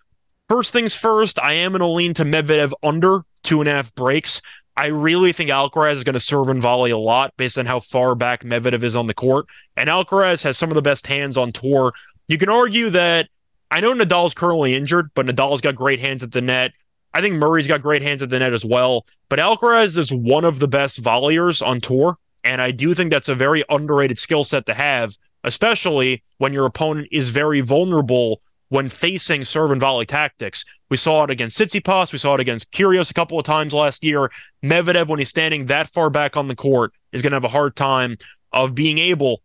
First 0.49 0.73
things 0.73 0.93
first, 0.93 1.39
I 1.39 1.53
am 1.53 1.71
going 1.71 1.79
to 1.79 1.87
lean 1.87 2.13
to 2.15 2.25
Medvedev 2.25 2.73
under 2.83 3.21
two 3.43 3.61
and 3.61 3.69
a 3.69 3.73
half 3.73 3.95
breaks. 3.95 4.41
I 4.75 4.87
really 4.87 5.31
think 5.31 5.49
Alcaraz 5.49 5.93
is 5.93 6.03
going 6.03 6.13
to 6.13 6.19
serve 6.19 6.49
and 6.49 6.61
volley 6.61 6.91
a 6.91 6.97
lot 6.97 7.33
based 7.37 7.57
on 7.57 7.65
how 7.65 7.79
far 7.79 8.15
back 8.15 8.43
Medvedev 8.43 8.83
is 8.83 8.95
on 8.95 9.07
the 9.07 9.13
court. 9.13 9.45
And 9.77 9.89
Alcaraz 9.89 10.43
has 10.43 10.57
some 10.57 10.69
of 10.69 10.75
the 10.75 10.81
best 10.81 11.07
hands 11.07 11.37
on 11.37 11.51
tour. 11.51 11.93
You 12.27 12.37
can 12.37 12.49
argue 12.49 12.89
that 12.89 13.29
I 13.69 13.79
know 13.79 13.93
Nadal's 13.93 14.33
currently 14.33 14.75
injured, 14.75 15.11
but 15.13 15.25
Nadal's 15.25 15.61
got 15.61 15.75
great 15.75 15.99
hands 15.99 16.23
at 16.23 16.31
the 16.31 16.41
net. 16.41 16.73
I 17.13 17.21
think 17.21 17.35
Murray's 17.35 17.67
got 17.67 17.81
great 17.81 18.01
hands 18.01 18.23
at 18.23 18.29
the 18.29 18.39
net 18.39 18.53
as 18.53 18.65
well. 18.65 19.05
But 19.29 19.39
Alcaraz 19.39 19.97
is 19.97 20.11
one 20.11 20.45
of 20.45 20.59
the 20.59 20.67
best 20.67 21.01
volleyers 21.01 21.65
on 21.65 21.81
tour. 21.81 22.17
And 22.43 22.61
I 22.61 22.71
do 22.71 22.93
think 22.93 23.11
that's 23.11 23.29
a 23.29 23.35
very 23.35 23.63
underrated 23.69 24.19
skill 24.19 24.43
set 24.43 24.65
to 24.65 24.73
have, 24.73 25.15
especially 25.43 26.23
when 26.37 26.53
your 26.53 26.65
opponent 26.65 27.07
is 27.11 27.29
very 27.29 27.61
vulnerable 27.61 28.41
when 28.69 28.89
facing 28.89 29.45
serve 29.45 29.71
and 29.71 29.79
volley 29.79 30.05
tactics. 30.05 30.65
We 30.89 30.97
saw 30.97 31.23
it 31.23 31.29
against 31.29 31.59
Tsitsipas. 31.59 32.11
We 32.11 32.17
saw 32.17 32.33
it 32.33 32.39
against 32.39 32.71
Kyrgios 32.71 33.11
a 33.11 33.13
couple 33.13 33.37
of 33.37 33.45
times 33.45 33.73
last 33.73 34.03
year. 34.03 34.31
Medvedev, 34.63 35.07
when 35.07 35.19
he's 35.19 35.29
standing 35.29 35.67
that 35.67 35.89
far 35.89 36.09
back 36.09 36.35
on 36.35 36.47
the 36.47 36.55
court, 36.55 36.91
is 37.11 37.21
going 37.21 37.31
to 37.31 37.35
have 37.35 37.43
a 37.43 37.49
hard 37.49 37.75
time 37.75 38.17
of 38.51 38.73
being 38.73 38.97
able 38.97 39.41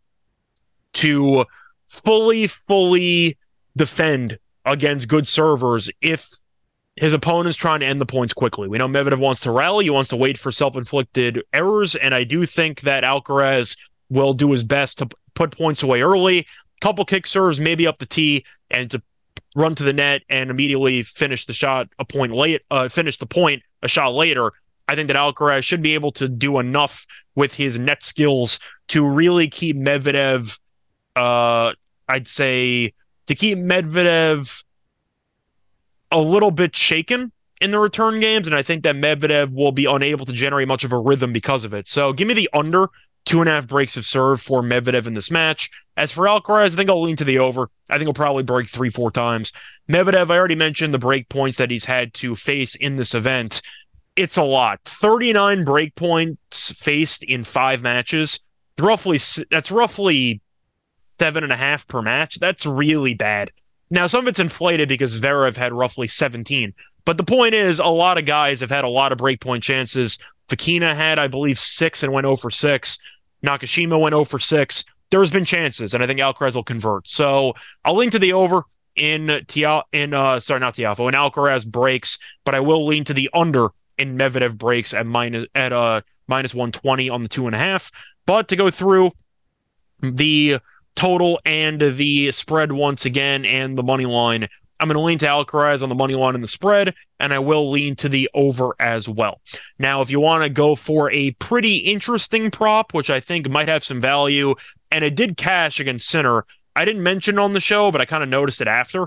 to 0.95 1.45
fully, 1.89 2.47
fully 2.47 3.37
defend 3.77 4.39
against 4.65 5.09
good 5.09 5.29
servers 5.29 5.91
if 6.01 6.29
his 7.01 7.13
opponent's 7.13 7.57
trying 7.57 7.81
to 7.81 7.87
end 7.87 8.01
the 8.01 8.07
points 8.07 8.33
quickly. 8.33 8.69
We 8.69 8.79
know 8.79 8.89
Medvedev 8.89 9.19
wants 9.19 9.41
to 9.43 9.51
rally, 9.51 9.85
he 9.85 9.91
wants 9.91 10.11
to 10.11 10.17
wait 10.17 10.39
for 10.39 10.53
self-inflicted 10.53 11.43
errors, 11.53 11.95
and 11.95 12.15
I 12.15 12.25
do 12.25 12.45
think 12.47 12.83
that 12.83 13.05
Alcaraz 13.05 13.77
will 14.11 14.35
do 14.35 14.51
his 14.53 14.65
best 14.65 14.99
to 14.99 15.09
put 15.35 15.57
points 15.57 15.83
away 15.83 16.03
early. 16.03 16.47
Couple 16.81 17.05
kick 17.05 17.27
serves, 17.27 17.61
maybe 17.61 17.87
up 17.87 17.99
the 17.99 18.07
tee, 18.07 18.45
and 18.71 18.91
to 18.91 19.03
run 19.57 19.75
to 19.75 19.83
the 19.83 19.93
net 19.93 20.23
and 20.29 20.51
immediately 20.51 21.03
finish 21.03 21.47
the 21.47 21.53
shot 21.53 21.89
a 21.99 22.05
point 22.05 22.33
late, 22.33 22.63
uh, 22.71 22.89
finish 22.89 23.19
the 23.19 23.27
point 23.27 23.63
a 23.83 23.89
shot 23.89 24.13
later. 24.13 24.53
I 24.87 24.95
think 24.95 25.09
that 25.09 25.17
Alcaraz 25.17 25.65
should 25.65 25.83
be 25.83 25.95
able 25.95 26.13
to 26.13 26.29
do 26.29 26.59
enough 26.59 27.07
with 27.35 27.55
his 27.55 27.79
net 27.79 28.03
skills 28.03 28.59
to 28.89 29.07
really 29.07 29.49
keep 29.49 29.77
Medvedev. 29.77 30.59
Uh, 31.15 31.73
I'd 32.09 32.27
say 32.27 32.95
to 33.27 33.35
keep 33.35 33.59
Medvedev 33.59 34.65
a 36.11 36.19
little 36.19 36.51
bit 36.51 36.75
shaken 36.77 37.33
in 37.61 37.71
the 37.71 37.79
return 37.79 38.21
games, 38.21 38.47
and 38.47 38.55
I 38.55 38.63
think 38.63 38.85
that 38.85 38.95
Medvedev 38.95 39.53
will 39.53 39.73
be 39.73 39.85
unable 39.85 40.25
to 40.27 40.33
generate 40.33 40.69
much 40.69 40.85
of 40.85 40.93
a 40.93 40.99
rhythm 40.99 41.33
because 41.33 41.65
of 41.65 41.75
it. 41.75 41.89
So 41.89 42.13
give 42.13 42.29
me 42.29 42.35
the 42.35 42.49
under 42.53 42.89
two 43.25 43.41
and 43.41 43.49
a 43.49 43.53
half 43.53 43.67
breaks 43.67 43.97
of 43.97 44.07
serve 44.07 44.41
for 44.41 44.63
Medvedev 44.63 45.07
in 45.07 45.15
this 45.15 45.31
match. 45.31 45.71
As 45.97 46.13
for 46.13 46.25
Alcaraz, 46.27 46.73
I 46.73 46.77
think 46.77 46.89
I'll 46.89 47.03
lean 47.03 47.17
to 47.17 47.25
the 47.25 47.39
over. 47.39 47.69
I 47.91 47.95
think 47.95 48.05
he'll 48.05 48.15
probably 48.15 48.43
break 48.43 48.69
three, 48.69 48.91
four 48.91 49.11
times. 49.11 49.53
Medvedev, 49.89 50.31
I 50.31 50.39
already 50.39 50.55
mentioned 50.55 50.95
the 50.95 50.99
break 50.99 51.29
points 51.29 51.59
that 51.59 51.71
he's 51.71 51.85
had 51.85 52.15
to 52.15 52.35
face 52.35 52.75
in 52.75 52.97
this 52.97 53.15
event. 53.15 53.61
It's 54.17 54.37
a 54.37 54.43
lot. 54.43 54.81
39 54.85 55.65
break 55.65 55.95
points 55.95 56.73
faced 56.73 57.23
in 57.25 57.45
five 57.45 57.83
matches. 57.83 58.41
Roughly, 58.79 59.21
that's 59.51 59.71
roughly 59.71 60.41
seven 61.11 61.43
and 61.43 61.53
a 61.53 61.57
half 61.57 61.87
per 61.87 62.01
match. 62.01 62.39
That's 62.39 62.65
really 62.65 63.15
bad. 63.15 63.51
Now, 63.91 64.07
some 64.07 64.25
of 64.25 64.29
it's 64.29 64.39
inflated 64.39 64.89
because 64.89 65.21
Zverev 65.21 65.57
had 65.57 65.73
roughly 65.73 66.07
17. 66.07 66.75
But 67.05 67.17
the 67.17 67.25
point 67.25 67.55
is, 67.55 67.79
a 67.79 67.87
lot 67.87 68.19
of 68.19 68.27
guys 68.27 68.61
have 68.61 68.71
had 68.71 68.85
a 68.85 68.89
lot 68.89 69.13
of 69.13 69.19
breakpoint 69.19 69.63
chances. 69.63 70.19
Fokina 70.49 70.95
had, 70.95 71.19
I 71.19 71.27
believe, 71.27 71.59
six 71.59 72.03
and 72.03 72.13
went 72.13 72.25
0 72.25 72.37
for 72.37 72.51
6. 72.51 72.99
Nakashima 73.45 74.01
went 74.01 74.13
0 74.13 74.25
for 74.25 74.39
6. 74.39 74.85
There's 75.11 75.31
been 75.31 75.47
chances, 75.47 75.95
and 75.95 76.03
I 76.03 76.07
think 76.07 76.21
Alcaraz 76.21 76.55
will 76.55 76.65
convert. 76.65 77.09
So 77.09 77.55
I'll 77.85 77.97
link 77.97 78.13
to 78.13 78.19
the 78.19 78.35
over 78.35 78.65
in 78.95 79.45
Tia 79.47 79.83
in 79.93 80.13
uh 80.13 80.41
sorry 80.41 80.61
not 80.61 80.75
Tiafoe 80.75 81.09
in 81.09 81.15
Alcaraz 81.15 81.67
breaks, 81.67 82.19
but 82.45 82.55
I 82.55 82.61
will 82.61 82.85
lean 82.85 83.05
to 83.05 83.15
the 83.15 83.31
under 83.33 83.69
in 83.97 84.19
Medvedev 84.19 84.59
breaks 84.59 84.93
at 84.93 85.07
minus 85.07 85.47
at 85.55 85.73
uh 85.73 86.03
minus 86.27 86.55
120 86.55 87.09
on 87.09 87.23
the 87.23 87.29
two 87.29 87.47
and 87.47 87.55
a 87.55 87.59
half. 87.59 87.91
But 88.27 88.49
to 88.49 88.57
go 88.57 88.71
through 88.71 89.13
the 90.01 90.59
total 90.99 91.39
and 91.45 91.81
the 91.81 92.33
spread 92.33 92.73
once 92.73 93.05
again 93.05 93.45
and 93.45 93.79
the 93.79 93.85
money 93.85 94.05
line. 94.05 94.49
I'm 94.81 94.89
going 94.89 94.97
to 94.97 95.01
lean 95.01 95.19
to 95.19 95.27
Alcaraz 95.27 95.81
on 95.81 95.89
the 95.89 95.95
money 95.95 96.17
line 96.17 96.35
and 96.35 96.43
the 96.43 96.49
spread, 96.49 96.93
and 97.21 97.33
I 97.33 97.39
will 97.39 97.71
lean 97.71 97.95
to 97.97 98.09
the 98.09 98.29
over 98.35 98.75
as 98.81 99.09
well. 99.09 99.41
Now, 99.79 100.01
if 100.03 100.11
you 100.11 100.19
want 100.19 100.43
to 100.43 100.49
go 100.49 100.75
for 100.75 101.09
a 101.13 101.31
pretty 101.33 101.77
interesting 101.77 102.51
prop, 102.51 102.95
which 102.95 103.11
I 103.11 103.21
think 103.21 103.49
might 103.49 103.69
have 103.69 103.85
some 103.85 104.01
value, 104.01 104.57
and 104.91 105.05
it 105.05 105.15
did 105.15 105.37
cash 105.37 105.79
against 105.79 106.09
Sinner, 106.09 106.45
I 106.75 106.85
didn't 106.85 107.05
mention 107.05 107.39
on 107.39 107.53
the 107.53 107.61
show, 107.61 107.93
but 107.93 108.01
I 108.01 108.05
kind 108.05 108.25
of 108.25 108.29
noticed 108.29 108.61
it 108.61 108.67
after 108.67 109.07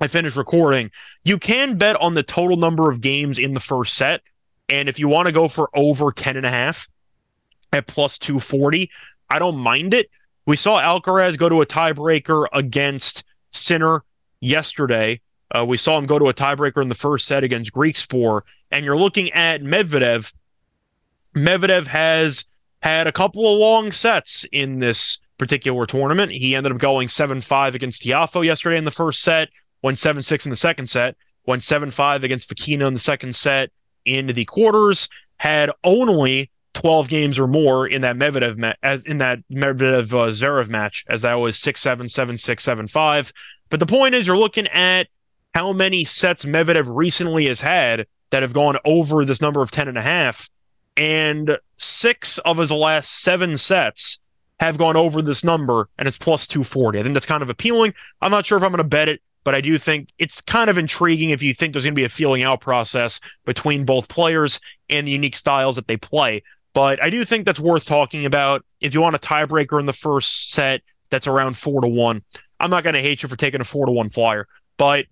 I 0.00 0.06
finished 0.06 0.38
recording. 0.38 0.90
You 1.22 1.36
can 1.36 1.76
bet 1.76 2.00
on 2.00 2.14
the 2.14 2.22
total 2.22 2.56
number 2.56 2.90
of 2.90 3.02
games 3.02 3.38
in 3.38 3.52
the 3.52 3.60
first 3.60 3.94
set, 3.94 4.22
and 4.70 4.88
if 4.88 4.98
you 4.98 5.08
want 5.08 5.26
to 5.26 5.32
go 5.32 5.48
for 5.48 5.68
over 5.74 6.12
10 6.12 6.38
and 6.38 6.46
a 6.46 6.50
half 6.50 6.88
at 7.74 7.86
plus 7.86 8.18
240, 8.18 8.90
I 9.28 9.38
don't 9.38 9.58
mind 9.58 9.92
it 9.92 10.08
we 10.46 10.56
saw 10.56 10.80
Alcaraz 10.80 11.38
go 11.38 11.48
to 11.48 11.62
a 11.62 11.66
tiebreaker 11.66 12.46
against 12.52 13.24
Sinner 13.50 14.04
yesterday. 14.40 15.20
Uh, 15.54 15.64
we 15.64 15.76
saw 15.76 15.98
him 15.98 16.06
go 16.06 16.18
to 16.18 16.28
a 16.28 16.34
tiebreaker 16.34 16.82
in 16.82 16.88
the 16.88 16.94
first 16.94 17.26
set 17.26 17.44
against 17.44 17.72
Griekspoor. 17.72 18.42
And 18.70 18.84
you're 18.84 18.96
looking 18.96 19.32
at 19.32 19.62
Medvedev. 19.62 20.32
Medvedev 21.34 21.86
has 21.86 22.44
had 22.80 23.06
a 23.06 23.12
couple 23.12 23.50
of 23.50 23.58
long 23.58 23.92
sets 23.92 24.44
in 24.52 24.78
this 24.78 25.20
particular 25.38 25.86
tournament. 25.86 26.32
He 26.32 26.54
ended 26.54 26.72
up 26.72 26.78
going 26.78 27.08
7 27.08 27.40
5 27.40 27.74
against 27.74 28.02
Tiafoe 28.02 28.44
yesterday 28.44 28.76
in 28.76 28.84
the 28.84 28.90
first 28.90 29.22
set, 29.22 29.48
went 29.82 29.98
7 29.98 30.22
6 30.22 30.46
in 30.46 30.50
the 30.50 30.56
second 30.56 30.88
set, 30.88 31.16
went 31.46 31.62
7 31.62 31.90
5 31.90 32.24
against 32.24 32.48
Fokina 32.48 32.86
in 32.86 32.92
the 32.92 32.98
second 32.98 33.34
set 33.34 33.70
into 34.04 34.32
the 34.32 34.44
quarters, 34.44 35.08
had 35.38 35.70
only 35.82 36.50
12 36.74 37.08
games 37.08 37.38
or 37.38 37.46
more 37.46 37.86
in 37.86 38.02
that 38.02 38.16
Medvedev 38.16 38.58
ma- 38.58 38.74
as 38.82 39.04
in 39.04 39.18
that 39.18 39.38
Medvedev 39.50 40.12
uh, 40.12 40.30
Zverev 40.30 40.68
match, 40.68 41.04
as 41.08 41.22
that 41.22 41.34
was 41.34 41.58
6 41.58 41.80
7 41.80 42.08
7 42.08 42.36
6 42.36 42.64
7 42.64 42.88
5. 42.88 43.32
But 43.70 43.80
the 43.80 43.86
point 43.86 44.14
is, 44.14 44.26
you're 44.26 44.36
looking 44.36 44.68
at 44.68 45.08
how 45.54 45.72
many 45.72 46.04
sets 46.04 46.44
Medvedev 46.44 46.84
recently 46.86 47.46
has 47.46 47.60
had 47.60 48.06
that 48.30 48.42
have 48.42 48.52
gone 48.52 48.76
over 48.84 49.24
this 49.24 49.40
number 49.40 49.62
of 49.62 49.70
10 49.70 49.88
and 49.88 49.98
a 49.98 50.02
half. 50.02 50.50
And 50.96 51.56
six 51.76 52.38
of 52.38 52.58
his 52.58 52.70
last 52.70 53.22
seven 53.22 53.56
sets 53.56 54.18
have 54.60 54.78
gone 54.78 54.96
over 54.96 55.22
this 55.22 55.44
number, 55.44 55.88
and 55.98 56.06
it's 56.06 56.18
plus 56.18 56.46
240. 56.46 56.98
I 56.98 57.02
think 57.02 57.14
that's 57.14 57.26
kind 57.26 57.42
of 57.42 57.50
appealing. 57.50 57.94
I'm 58.20 58.30
not 58.30 58.46
sure 58.46 58.56
if 58.56 58.64
I'm 58.64 58.70
going 58.70 58.78
to 58.78 58.84
bet 58.84 59.08
it, 59.08 59.20
but 59.44 59.54
I 59.54 59.60
do 59.60 59.76
think 59.78 60.08
it's 60.18 60.40
kind 60.40 60.70
of 60.70 60.78
intriguing 60.78 61.30
if 61.30 61.42
you 61.42 61.52
think 61.54 61.72
there's 61.72 61.84
going 61.84 61.94
to 61.94 62.00
be 62.00 62.04
a 62.04 62.08
feeling 62.08 62.42
out 62.42 62.60
process 62.60 63.20
between 63.44 63.84
both 63.84 64.08
players 64.08 64.60
and 64.88 65.06
the 65.06 65.12
unique 65.12 65.36
styles 65.36 65.76
that 65.76 65.86
they 65.86 65.96
play. 65.96 66.42
But 66.74 67.02
I 67.02 67.08
do 67.08 67.24
think 67.24 67.46
that's 67.46 67.60
worth 67.60 67.86
talking 67.86 68.26
about. 68.26 68.64
If 68.80 68.92
you 68.92 69.00
want 69.00 69.16
a 69.16 69.18
tiebreaker 69.18 69.80
in 69.80 69.86
the 69.86 69.92
first 69.92 70.50
set, 70.50 70.82
that's 71.08 71.26
around 71.26 71.56
four 71.56 71.80
to 71.80 71.88
one. 71.88 72.22
I'm 72.60 72.70
not 72.70 72.82
going 72.84 72.94
to 72.94 73.02
hate 73.02 73.22
you 73.22 73.28
for 73.28 73.36
taking 73.36 73.60
a 73.60 73.64
four 73.64 73.86
to 73.86 73.92
one 73.92 74.10
flyer, 74.10 74.46
but 74.76 75.06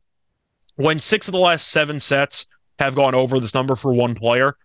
when 0.77 0.98
six 0.98 1.29
of 1.29 1.33
the 1.33 1.38
last 1.38 1.68
seven 1.68 2.01
sets 2.01 2.46
have 2.79 2.94
gone 2.94 3.14
over 3.14 3.38
this 3.38 3.55
number 3.55 3.77
for 3.77 3.92
one 3.92 4.14
player, 4.14 4.57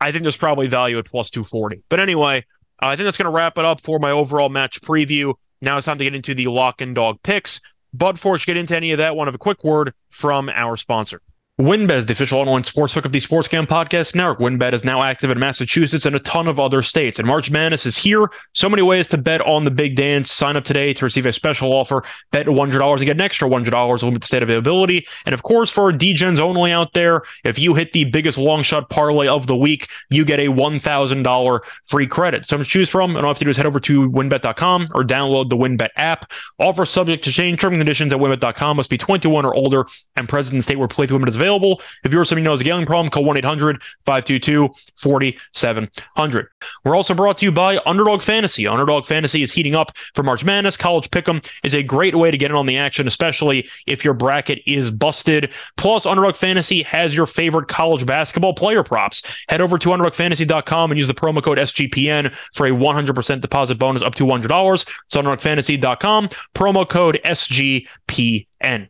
I 0.00 0.12
think 0.12 0.22
there's 0.22 0.36
probably 0.36 0.66
value 0.66 0.98
at 0.98 1.06
plus 1.06 1.30
240. 1.30 1.82
But 1.88 2.00
anyway, 2.00 2.44
uh, 2.82 2.88
I 2.88 2.96
think 2.96 3.04
that's 3.04 3.16
going 3.16 3.30
to 3.30 3.36
wrap 3.36 3.58
it 3.58 3.64
up 3.64 3.80
for 3.80 3.98
my 3.98 4.10
overall 4.10 4.48
match 4.48 4.80
preview. 4.82 5.34
Now 5.62 5.76
it's 5.76 5.86
time 5.86 5.98
to 5.98 6.04
get 6.04 6.14
into 6.14 6.34
the 6.34 6.46
lock 6.48 6.80
and 6.80 6.94
dog 6.94 7.18
picks. 7.22 7.60
But 7.92 8.12
before 8.12 8.32
we 8.32 8.38
get 8.40 8.56
into 8.56 8.76
any 8.76 8.92
of 8.92 8.98
that, 8.98 9.16
one 9.16 9.28
of 9.28 9.34
a 9.34 9.38
quick 9.38 9.64
word 9.64 9.94
from 10.10 10.50
our 10.50 10.76
sponsor. 10.76 11.20
WynnBET 11.60 11.98
is 11.98 12.06
the 12.06 12.12
official 12.14 12.40
online 12.40 12.64
sportsbook 12.64 13.04
of 13.04 13.12
the 13.12 13.20
Sports 13.20 13.46
Sportscam 13.46 13.64
Podcast 13.64 14.16
Network. 14.16 14.40
WynnBET 14.40 14.72
is 14.72 14.84
now 14.84 15.04
active 15.04 15.30
in 15.30 15.38
Massachusetts 15.38 16.04
and 16.04 16.16
a 16.16 16.18
ton 16.18 16.48
of 16.48 16.58
other 16.58 16.82
states. 16.82 17.20
And 17.20 17.28
March 17.28 17.48
Madness 17.48 17.86
is 17.86 17.96
here. 17.96 18.28
So 18.54 18.68
many 18.68 18.82
ways 18.82 19.06
to 19.08 19.18
bet 19.18 19.40
on 19.42 19.64
the 19.64 19.70
big 19.70 19.94
dance. 19.94 20.32
Sign 20.32 20.56
up 20.56 20.64
today 20.64 20.92
to 20.92 21.04
receive 21.04 21.26
a 21.26 21.32
special 21.32 21.72
offer. 21.72 22.02
Bet 22.32 22.46
$100 22.46 22.96
and 22.96 23.06
get 23.06 23.16
an 23.16 23.20
extra 23.20 23.48
$100 23.48 24.02
limit 24.02 24.20
the 24.20 24.26
state 24.26 24.42
availability. 24.42 25.06
And 25.26 25.32
of 25.32 25.44
course, 25.44 25.70
for 25.70 25.92
DGens 25.92 26.40
only 26.40 26.72
out 26.72 26.92
there, 26.92 27.22
if 27.44 27.56
you 27.56 27.74
hit 27.74 27.92
the 27.92 28.02
biggest 28.02 28.36
long 28.36 28.64
shot 28.64 28.90
parlay 28.90 29.28
of 29.28 29.46
the 29.46 29.56
week, 29.56 29.86
you 30.10 30.24
get 30.24 30.40
a 30.40 30.46
$1,000 30.46 31.60
free 31.84 32.06
credit. 32.08 32.46
So 32.46 32.56
to 32.56 32.64
choose 32.64 32.90
from, 32.90 33.10
and 33.10 33.18
all 33.18 33.26
you 33.26 33.28
have 33.28 33.38
to 33.38 33.44
do 33.44 33.50
is 33.50 33.56
head 33.56 33.66
over 33.66 33.78
to 33.78 34.10
wynnbet.com 34.10 34.88
or 34.92 35.04
download 35.04 35.50
the 35.50 35.56
WynnBET 35.56 35.90
app. 35.94 36.32
Offer 36.58 36.84
subject 36.84 37.22
to 37.24 37.30
change. 37.30 37.60
Terms 37.60 37.74
and 37.74 37.80
conditions 37.80 38.12
at 38.12 38.18
wynnbet.com 38.18 38.76
must 38.76 38.90
be 38.90 38.98
21 38.98 39.44
or 39.44 39.54
older 39.54 39.86
and 40.16 40.28
present 40.28 40.54
in 40.54 40.58
the 40.58 40.62
state 40.64 40.80
where 40.80 40.88
playthrough 40.88 41.12
limit 41.12 41.28
is 41.28 41.36
available 41.36 41.43
available. 41.44 41.80
If 42.04 42.12
you're 42.12 42.24
somebody 42.24 42.44
who 42.44 42.50
knows 42.50 42.60
a 42.60 42.64
gambling 42.64 42.86
problem, 42.86 43.10
call 43.10 43.24
1 43.24 43.36
800 43.38 43.82
522 44.06 44.70
4700. 44.96 46.46
We're 46.84 46.96
also 46.96 47.14
brought 47.14 47.38
to 47.38 47.44
you 47.44 47.52
by 47.52 47.80
Underdog 47.86 48.22
Fantasy. 48.22 48.66
Underdog 48.66 49.04
Fantasy 49.04 49.42
is 49.42 49.52
heating 49.52 49.74
up 49.74 49.96
for 50.14 50.22
March 50.22 50.44
Madness. 50.44 50.76
College 50.76 51.10
Pick'em 51.10 51.46
is 51.62 51.74
a 51.74 51.82
great 51.82 52.14
way 52.14 52.30
to 52.30 52.38
get 52.38 52.50
in 52.50 52.56
on 52.56 52.66
the 52.66 52.78
action, 52.78 53.06
especially 53.06 53.68
if 53.86 54.04
your 54.04 54.14
bracket 54.14 54.60
is 54.66 54.90
busted. 54.90 55.52
Plus, 55.76 56.06
Underdog 56.06 56.36
Fantasy 56.36 56.82
has 56.82 57.14
your 57.14 57.26
favorite 57.26 57.68
college 57.68 58.06
basketball 58.06 58.54
player 58.54 58.82
props. 58.82 59.22
Head 59.48 59.60
over 59.60 59.78
to 59.78 59.88
UnderdogFantasy.com 59.90 60.90
and 60.90 60.98
use 60.98 61.08
the 61.08 61.14
promo 61.14 61.42
code 61.42 61.58
SGPN 61.58 62.34
for 62.54 62.66
a 62.66 62.70
100% 62.70 63.40
deposit 63.40 63.78
bonus 63.78 64.02
up 64.02 64.14
to 64.14 64.24
$100. 64.24 64.86
It's 65.06 65.16
UnderdogFantasy.com, 65.16 66.28
promo 66.54 66.88
code 66.88 67.20
SGPN. 67.24 68.88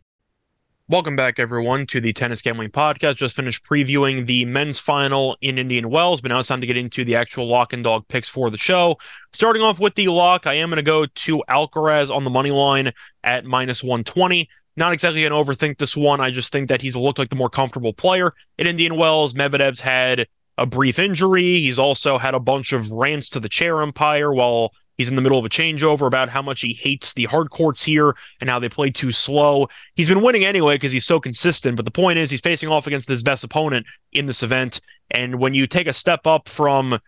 Welcome 0.87 1.17
back, 1.17 1.39
everyone, 1.39 1.87
to 1.87 2.01
the 2.03 2.13
Tennis 2.13 2.43
Gambling 2.43 2.69
Podcast. 2.69 3.17
Just 3.17 3.35
finished 3.35 3.65
previewing 3.65 4.27
the 4.27 4.45
men's 4.45 4.79
final 4.79 5.35
in 5.41 5.57
Indian 5.57 5.89
Wells, 5.89 6.21
but 6.21 6.29
now 6.29 6.39
it's 6.39 6.49
time 6.49 6.61
to 6.61 6.67
get 6.67 6.77
into 6.77 7.07
the 7.07 7.17
actual 7.17 7.49
lock 7.49 7.73
and 7.73 7.83
dog 7.83 8.07
picks 8.09 8.29
for 8.29 8.51
the 8.51 8.59
show. 8.59 8.99
Starting 9.33 9.63
off 9.63 9.81
with 9.81 9.95
the 9.95 10.09
lock, 10.09 10.47
I 10.47 10.53
am 10.53 10.69
going 10.69 10.77
to 10.77 10.83
go 10.83 11.07
to 11.07 11.43
Alcaraz 11.49 12.15
on 12.15 12.25
the 12.25 12.29
money 12.29 12.51
line 12.51 12.93
at 13.23 13.47
minus 13.47 13.83
120. 13.83 14.47
Not 14.77 14.93
exactly 14.93 15.23
going 15.23 15.33
to 15.33 15.53
overthink 15.53 15.79
this 15.79 15.97
one. 15.97 16.21
I 16.21 16.31
just 16.31 16.53
think 16.53 16.69
that 16.69 16.83
he's 16.83 16.97
looked 16.97 17.19
like 17.19 17.31
the 17.31 17.37
more 17.37 17.49
comfortable 17.49 17.95
player 17.95 18.35
in 18.59 18.67
Indian 18.67 18.99
Wells. 18.99 19.33
Medvedev's 19.33 19.81
had 19.81 20.27
a 20.59 20.67
brief 20.67 20.99
injury. 20.99 21.61
He's 21.61 21.79
also 21.79 22.19
had 22.19 22.35
a 22.35 22.41
bunch 22.41 22.75
of 22.75 22.93
rants 22.93 23.31
to 23.31 23.41
the 23.41 23.49
chair 23.49 23.81
umpire 23.81 24.35
while 24.35 24.75
He's 24.97 25.09
in 25.09 25.17
the 25.17 25.23
middle 25.23 25.39
of 25.39 25.45
a 25.45 25.49
changeover 25.49 26.07
about 26.07 26.29
how 26.29 26.43
much 26.43 26.61
he 26.61 26.73
hates 26.73 27.15
the 27.15 27.25
hard 27.25 27.51
courts 27.51 27.83
here 27.83 28.15
and 28.41 28.49
how 28.49 28.59
they 28.59 28.69
play 28.69 28.91
too 28.91 29.13
slow. 29.13 29.69
He's 29.95 30.09
been 30.09 30.23
winning 30.23 30.45
anyway 30.45 30.77
because 30.77 30.93
he's 30.93 31.07
so 31.07 31.19
consistent. 31.21 31.77
But 31.77 31.85
the 31.85 31.91
point 31.91 32.19
is, 32.19 32.31
he's 32.31 32.41
facing 32.41 32.69
off 32.69 32.87
against 32.87 33.09
his 33.09 33.23
best 33.23 33.45
opponent 33.45 33.87
in 34.13 34.27
this 34.27 34.43
event. 34.43 34.81
And 35.11 35.41
when 35.41 35.55
you 35.55 35.67
take 35.67 35.87
a 35.87 35.93
step 35.93 36.27
up 36.27 36.49
from 36.49 36.99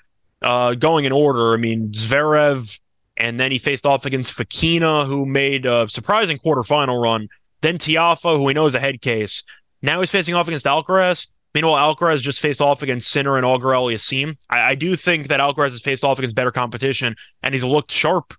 uh, 0.42 0.74
going 0.74 1.04
in 1.04 1.12
order, 1.12 1.54
I 1.54 1.56
mean, 1.56 1.92
Zverev, 1.92 2.78
and 3.16 3.40
then 3.40 3.50
he 3.50 3.58
faced 3.58 3.86
off 3.86 4.04
against 4.04 4.36
Fokina, 4.36 5.06
who 5.06 5.24
made 5.24 5.64
a 5.64 5.88
surprising 5.88 6.38
quarterfinal 6.38 7.00
run. 7.00 7.28
Then 7.62 7.78
Tiafoe, 7.78 8.36
who 8.36 8.44
we 8.44 8.52
know 8.52 8.66
is 8.66 8.74
a 8.74 8.80
head 8.80 9.00
case. 9.00 9.42
Now 9.80 10.00
he's 10.00 10.10
facing 10.10 10.34
off 10.34 10.48
against 10.48 10.66
Alcaraz. 10.66 11.28
Meanwhile, 11.56 11.94
Alcaraz 11.94 12.20
just 12.20 12.40
faced 12.40 12.60
off 12.60 12.82
against 12.82 13.10
Sinner 13.10 13.38
and 13.38 13.46
Auger 13.46 13.68
Aliassime. 13.68 14.36
I, 14.50 14.72
I 14.72 14.74
do 14.74 14.94
think 14.94 15.28
that 15.28 15.40
Alcaraz 15.40 15.70
has 15.70 15.80
faced 15.80 16.04
off 16.04 16.18
against 16.18 16.36
better 16.36 16.50
competition, 16.50 17.16
and 17.42 17.54
he's 17.54 17.64
looked 17.64 17.90
sharp 17.90 18.34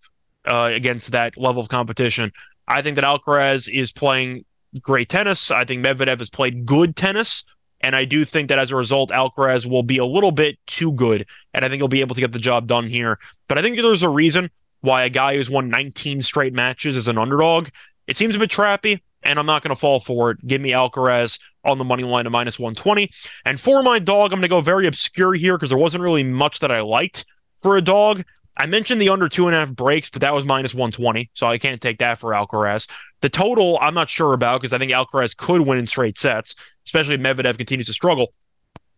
uh, 0.46 0.70
against 0.72 1.14
that 1.14 1.36
level 1.36 1.60
of 1.60 1.68
competition. 1.68 2.32
I 2.68 2.84
think 2.84 2.94
that 2.94 3.04
Alcaraz 3.04 3.74
is 3.74 3.92
playing 3.92 4.46
great 4.80 5.10
tennis. 5.10 5.50
I 5.50 5.66
think 5.66 5.84
Medvedev 5.84 6.20
has 6.20 6.30
played 6.30 6.64
good 6.68 6.96
tennis. 6.96 7.44
And 7.82 7.96
I 7.96 8.06
do 8.06 8.24
think 8.24 8.50
that 8.50 8.60
as 8.60 8.70
a 8.70 8.76
result, 8.76 9.10
Alcaraz 9.10 9.66
will 9.66 9.82
be 9.82 9.98
a 9.98 10.06
little 10.06 10.32
bit 10.32 10.60
too 10.68 10.92
good. 10.92 11.26
And 11.56 11.66
I 11.66 11.70
think 11.70 11.80
he'll 11.80 11.88
be 11.88 12.02
able 12.02 12.14
to 12.14 12.22
get 12.22 12.34
the 12.34 12.40
job 12.40 12.68
done 12.68 12.86
here. 12.86 13.18
But 13.48 13.58
I 13.58 13.64
think 13.64 13.78
there's 13.78 14.04
a 14.04 14.10
reason 14.10 14.52
why 14.82 15.06
a 15.06 15.10
guy 15.10 15.36
who's 15.36 15.50
won 15.50 15.70
19 15.70 16.22
straight 16.22 16.54
matches 16.54 16.96
is 16.96 17.08
an 17.08 17.18
underdog. 17.18 17.70
It 18.06 18.16
seems 18.16 18.36
a 18.36 18.40
bit 18.40 18.52
trappy 18.52 19.02
and 19.28 19.38
I'm 19.38 19.46
not 19.46 19.62
going 19.62 19.76
to 19.76 19.80
fall 19.80 20.00
for 20.00 20.32
it. 20.32 20.48
Give 20.48 20.62
me 20.62 20.72
Alcaraz 20.72 21.40
on 21.64 21.78
the 21.78 21.84
money 21.84 22.04
line 22.04 22.24
to 22.24 22.30
minus 22.30 22.58
120. 22.58 23.10
And 23.46 23.60
for 23.60 23.84
my 23.84 24.00
dog, 24.00 24.32
I'm 24.32 24.40
going 24.40 24.44
to 24.44 24.48
go 24.48 24.62
very 24.62 24.88
obscure 24.88 25.34
here 25.34 25.58
because 25.58 25.70
there 25.70 25.78
wasn't 25.78 26.02
really 26.02 26.24
much 26.24 26.60
that 26.60 26.72
I 26.72 26.82
liked 26.82 27.26
for 27.60 27.78
a 27.78 27.82
dog. 27.82 28.24
I 28.56 28.66
mentioned 28.66 29.00
the 29.00 29.10
under 29.10 29.30
two 29.30 29.48
and 29.48 29.56
a 29.56 29.60
half 29.60 29.72
breaks, 29.72 30.10
but 30.10 30.22
that 30.22 30.34
was 30.34 30.44
minus 30.44 30.74
120, 30.74 31.30
so 31.34 31.46
I 31.46 31.60
can't 31.60 31.80
take 31.80 32.00
that 32.00 32.18
for 32.18 32.32
Alcaraz. 32.32 32.90
The 33.22 33.30
total, 33.30 33.78
I'm 33.82 33.94
not 33.94 34.10
sure 34.10 34.34
about 34.34 34.62
because 34.62 34.74
I 34.74 34.80
think 34.80 34.92
Alcaraz 34.92 35.38
could 35.38 35.62
win 35.62 35.78
in 35.78 35.86
straight 35.86 36.18
sets, 36.18 36.56
especially 36.86 37.16
if 37.16 37.22
Medvedev 37.22 37.58
continues 37.58 37.86
to 37.88 37.94
struggle 37.94 38.34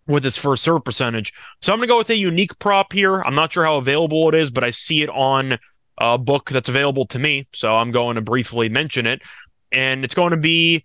with 0.08 0.26
its 0.26 0.38
first 0.38 0.64
serve 0.64 0.86
percentage. 0.86 1.34
So 1.62 1.74
I'm 1.74 1.80
going 1.80 1.88
to 1.88 1.92
go 1.92 1.98
with 1.98 2.10
a 2.10 2.16
unique 2.16 2.58
prop 2.60 2.94
here. 2.94 3.22
I'm 3.22 3.36
not 3.36 3.52
sure 3.52 3.66
how 3.66 3.78
available 3.78 4.30
it 4.30 4.36
is, 4.36 4.50
but 4.50 4.64
I 4.64 4.70
see 4.70 5.04
it 5.04 5.10
on 5.10 5.60
a 5.98 6.18
book 6.18 6.50
that's 6.50 6.70
available 6.70 7.06
to 7.08 7.20
me, 7.20 7.48
so 7.54 7.76
I'm 7.76 7.92
going 7.92 8.16
to 8.16 8.22
briefly 8.22 8.70
mention 8.70 9.06
it 9.06 9.22
and 9.72 10.04
it's 10.04 10.14
going 10.14 10.32
to 10.32 10.38
be 10.38 10.84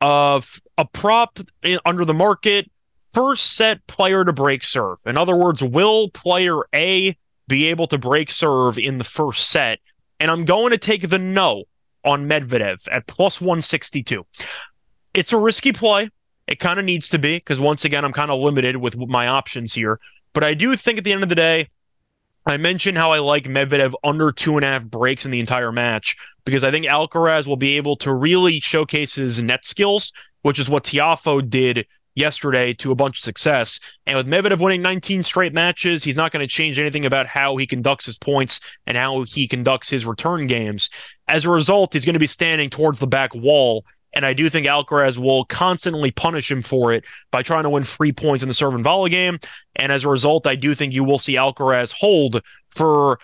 a, 0.00 0.42
a 0.78 0.84
prop 0.86 1.38
in, 1.62 1.78
under 1.84 2.04
the 2.04 2.14
market 2.14 2.70
first 3.12 3.56
set 3.56 3.86
player 3.86 4.24
to 4.24 4.32
break 4.32 4.64
serve. 4.64 4.98
In 5.06 5.16
other 5.16 5.36
words, 5.36 5.62
will 5.62 6.10
player 6.10 6.62
A 6.74 7.16
be 7.48 7.66
able 7.66 7.86
to 7.88 7.98
break 7.98 8.30
serve 8.30 8.78
in 8.78 8.98
the 8.98 9.04
first 9.04 9.50
set? 9.50 9.78
And 10.18 10.30
I'm 10.30 10.44
going 10.44 10.70
to 10.70 10.78
take 10.78 11.08
the 11.08 11.18
no 11.18 11.64
on 12.04 12.28
Medvedev 12.28 12.88
at 12.90 13.06
plus 13.06 13.40
162. 13.40 14.24
It's 15.14 15.32
a 15.32 15.36
risky 15.36 15.72
play. 15.72 16.10
It 16.46 16.58
kind 16.58 16.78
of 16.78 16.84
needs 16.84 17.08
to 17.10 17.18
be 17.18 17.36
because 17.36 17.60
once 17.60 17.84
again, 17.84 18.04
I'm 18.04 18.12
kind 18.12 18.30
of 18.30 18.40
limited 18.40 18.76
with 18.76 18.96
my 18.96 19.28
options 19.28 19.74
here. 19.74 20.00
But 20.32 20.44
I 20.44 20.54
do 20.54 20.74
think 20.74 20.98
at 20.98 21.04
the 21.04 21.12
end 21.12 21.22
of 21.22 21.28
the 21.28 21.34
day, 21.34 21.68
I 22.44 22.56
mentioned 22.56 22.98
how 22.98 23.12
I 23.12 23.20
like 23.20 23.44
Medvedev 23.44 23.94
under 24.02 24.32
two 24.32 24.56
and 24.56 24.64
a 24.64 24.68
half 24.68 24.84
breaks 24.84 25.24
in 25.24 25.30
the 25.30 25.40
entire 25.40 25.70
match 25.70 26.16
because 26.44 26.64
I 26.64 26.70
think 26.72 26.86
Alcaraz 26.86 27.46
will 27.46 27.56
be 27.56 27.76
able 27.76 27.96
to 27.96 28.12
really 28.12 28.58
showcase 28.58 29.14
his 29.14 29.42
net 29.42 29.64
skills, 29.64 30.12
which 30.42 30.58
is 30.58 30.68
what 30.68 30.84
Tiafoe 30.84 31.48
did 31.48 31.86
yesterday 32.14 32.72
to 32.74 32.90
a 32.90 32.96
bunch 32.96 33.18
of 33.18 33.22
success. 33.22 33.78
And 34.06 34.16
with 34.16 34.26
Medvedev 34.26 34.58
winning 34.58 34.82
19 34.82 35.22
straight 35.22 35.54
matches, 35.54 36.02
he's 36.02 36.16
not 36.16 36.32
going 36.32 36.46
to 36.46 36.52
change 36.52 36.78
anything 36.78 37.06
about 37.06 37.26
how 37.26 37.56
he 37.56 37.66
conducts 37.66 38.06
his 38.06 38.18
points 38.18 38.60
and 38.86 38.96
how 38.96 39.22
he 39.22 39.46
conducts 39.46 39.88
his 39.88 40.04
return 40.04 40.46
games. 40.48 40.90
As 41.28 41.44
a 41.44 41.50
result, 41.50 41.92
he's 41.92 42.04
going 42.04 42.14
to 42.14 42.18
be 42.18 42.26
standing 42.26 42.70
towards 42.70 42.98
the 42.98 43.06
back 43.06 43.34
wall 43.34 43.84
and 44.14 44.26
I 44.26 44.32
do 44.32 44.48
think 44.48 44.66
Alcaraz 44.66 45.16
will 45.16 45.44
constantly 45.46 46.10
punish 46.10 46.50
him 46.50 46.62
for 46.62 46.92
it 46.92 47.04
by 47.30 47.42
trying 47.42 47.64
to 47.64 47.70
win 47.70 47.84
free 47.84 48.12
points 48.12 48.42
in 48.42 48.48
the 48.48 48.54
serve 48.54 48.74
and 48.74 48.84
volley 48.84 49.10
game. 49.10 49.38
And 49.76 49.90
as 49.90 50.04
a 50.04 50.08
result, 50.08 50.46
I 50.46 50.54
do 50.54 50.74
think 50.74 50.92
you 50.92 51.04
will 51.04 51.18
see 51.18 51.34
Alcaraz 51.34 51.92
hold 51.92 52.42
for 52.68 53.18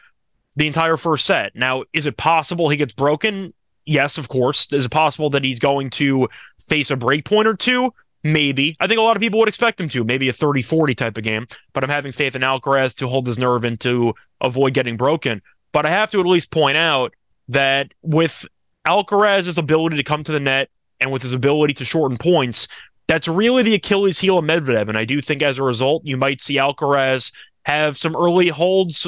the 0.56 0.66
entire 0.66 0.96
first 0.96 1.26
set. 1.26 1.54
Now, 1.54 1.84
is 1.92 2.06
it 2.06 2.16
possible 2.16 2.68
he 2.68 2.76
gets 2.76 2.92
broken? 2.92 3.52
Yes, 3.84 4.18
of 4.18 4.28
course. 4.28 4.72
Is 4.72 4.86
it 4.86 4.90
possible 4.90 5.30
that 5.30 5.44
he's 5.44 5.58
going 5.58 5.90
to 5.90 6.28
face 6.66 6.90
a 6.90 6.96
break 6.96 7.24
point 7.24 7.48
or 7.48 7.54
two? 7.54 7.92
Maybe. 8.24 8.74
I 8.80 8.86
think 8.86 8.98
a 8.98 9.02
lot 9.02 9.16
of 9.16 9.22
people 9.22 9.38
would 9.40 9.48
expect 9.48 9.80
him 9.80 9.88
to, 9.90 10.04
maybe 10.04 10.28
a 10.28 10.32
30 10.32 10.62
40 10.62 10.94
type 10.94 11.16
of 11.16 11.24
game. 11.24 11.46
But 11.72 11.84
I'm 11.84 11.90
having 11.90 12.12
faith 12.12 12.34
in 12.34 12.42
Alcaraz 12.42 12.96
to 12.96 13.08
hold 13.08 13.26
his 13.26 13.38
nerve 13.38 13.64
and 13.64 13.78
to 13.80 14.14
avoid 14.40 14.74
getting 14.74 14.96
broken. 14.96 15.40
But 15.72 15.86
I 15.86 15.90
have 15.90 16.10
to 16.10 16.20
at 16.20 16.26
least 16.26 16.50
point 16.50 16.76
out 16.76 17.14
that 17.48 17.92
with 18.02 18.46
Alcaraz's 18.86 19.58
ability 19.58 19.96
to 19.96 20.02
come 20.02 20.24
to 20.24 20.32
the 20.32 20.40
net 20.40 20.70
and 21.00 21.12
with 21.12 21.22
his 21.22 21.32
ability 21.32 21.74
to 21.74 21.84
shorten 21.84 22.18
points, 22.18 22.68
that's 23.06 23.28
really 23.28 23.62
the 23.62 23.74
Achilles 23.74 24.18
heel 24.18 24.38
of 24.38 24.44
Medvedev. 24.44 24.88
And 24.88 24.98
I 24.98 25.04
do 25.04 25.20
think 25.20 25.42
as 25.42 25.58
a 25.58 25.62
result, 25.62 26.04
you 26.04 26.16
might 26.16 26.40
see 26.40 26.56
Alcaraz 26.56 27.32
have 27.64 27.96
some 27.96 28.14
early 28.16 28.48
holds 28.48 29.06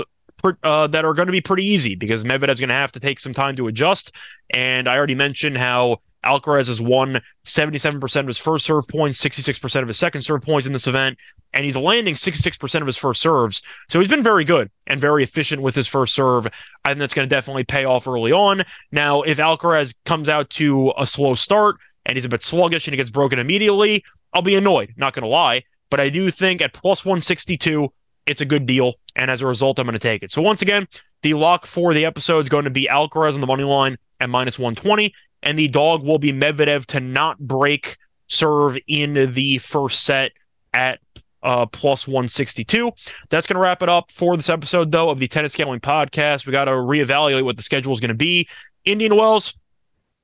uh, 0.62 0.86
that 0.86 1.04
are 1.04 1.14
going 1.14 1.26
to 1.26 1.32
be 1.32 1.40
pretty 1.40 1.66
easy 1.66 1.94
because 1.94 2.24
Medvedev's 2.24 2.60
going 2.60 2.68
to 2.68 2.74
have 2.74 2.92
to 2.92 3.00
take 3.00 3.20
some 3.20 3.34
time 3.34 3.56
to 3.56 3.68
adjust. 3.68 4.12
And 4.52 4.88
I 4.88 4.96
already 4.96 5.14
mentioned 5.14 5.56
how 5.56 5.98
Alcaraz 6.24 6.68
has 6.68 6.80
won 6.80 7.20
77% 7.44 8.20
of 8.20 8.26
his 8.26 8.38
first 8.38 8.66
serve 8.66 8.86
points, 8.88 9.22
66% 9.22 9.82
of 9.82 9.88
his 9.88 9.98
second 9.98 10.22
serve 10.22 10.42
points 10.42 10.66
in 10.66 10.72
this 10.72 10.86
event, 10.86 11.18
and 11.52 11.64
he's 11.64 11.76
landing 11.76 12.14
66% 12.14 12.80
of 12.80 12.86
his 12.86 12.96
first 12.96 13.20
serves. 13.20 13.62
So 13.88 13.98
he's 13.98 14.08
been 14.08 14.22
very 14.22 14.44
good 14.44 14.70
and 14.86 15.00
very 15.00 15.22
efficient 15.22 15.62
with 15.62 15.74
his 15.74 15.88
first 15.88 16.14
serve. 16.14 16.46
I 16.84 16.90
think 16.90 16.98
that's 16.98 17.14
going 17.14 17.28
to 17.28 17.34
definitely 17.34 17.64
pay 17.64 17.84
off 17.84 18.06
early 18.06 18.32
on. 18.32 18.62
Now, 18.92 19.22
if 19.22 19.38
Alcaraz 19.38 19.94
comes 20.04 20.28
out 20.28 20.50
to 20.50 20.92
a 20.96 21.06
slow 21.06 21.34
start 21.34 21.76
and 22.06 22.16
he's 22.16 22.24
a 22.24 22.28
bit 22.28 22.42
sluggish 22.42 22.86
and 22.86 22.92
he 22.92 22.96
gets 22.96 23.10
broken 23.10 23.38
immediately, 23.38 24.04
I'll 24.32 24.42
be 24.42 24.54
annoyed, 24.54 24.94
not 24.96 25.14
going 25.14 25.24
to 25.24 25.28
lie. 25.28 25.62
But 25.90 26.00
I 26.00 26.08
do 26.08 26.30
think 26.30 26.60
at 26.60 26.72
plus 26.72 27.04
162, 27.04 27.92
it's 28.26 28.40
a 28.40 28.44
good 28.44 28.66
deal. 28.66 28.94
And 29.16 29.30
as 29.30 29.42
a 29.42 29.46
result, 29.46 29.78
I'm 29.78 29.86
going 29.86 29.94
to 29.94 29.98
take 29.98 30.22
it. 30.22 30.30
So 30.30 30.40
once 30.40 30.62
again, 30.62 30.86
the 31.22 31.34
lock 31.34 31.66
for 31.66 31.92
the 31.92 32.04
episode 32.04 32.40
is 32.40 32.48
going 32.48 32.64
to 32.64 32.70
be 32.70 32.88
Alcaraz 32.90 33.34
on 33.34 33.40
the 33.40 33.46
money 33.46 33.64
line 33.64 33.98
at 34.20 34.28
minus 34.28 34.58
120 34.58 35.12
and 35.42 35.58
the 35.58 35.68
dog 35.68 36.02
will 36.02 36.18
be 36.18 36.32
Medvedev 36.32 36.86
to 36.86 37.00
not 37.00 37.38
break 37.38 37.96
serve 38.26 38.78
in 38.86 39.32
the 39.32 39.58
first 39.58 40.04
set 40.04 40.32
at 40.72 41.00
uh, 41.42 41.66
plus 41.66 42.06
162. 42.06 42.92
That's 43.28 43.46
going 43.46 43.54
to 43.54 43.60
wrap 43.60 43.82
it 43.82 43.88
up 43.88 44.10
for 44.12 44.36
this 44.36 44.50
episode, 44.50 44.92
though, 44.92 45.10
of 45.10 45.18
the 45.18 45.26
Tennis 45.26 45.56
Gambling 45.56 45.80
Podcast. 45.80 46.46
We 46.46 46.52
got 46.52 46.66
to 46.66 46.72
reevaluate 46.72 47.42
what 47.42 47.56
the 47.56 47.62
schedule 47.62 47.92
is 47.92 48.00
going 48.00 48.08
to 48.08 48.14
be. 48.14 48.48
Indian 48.84 49.16
Wells, 49.16 49.54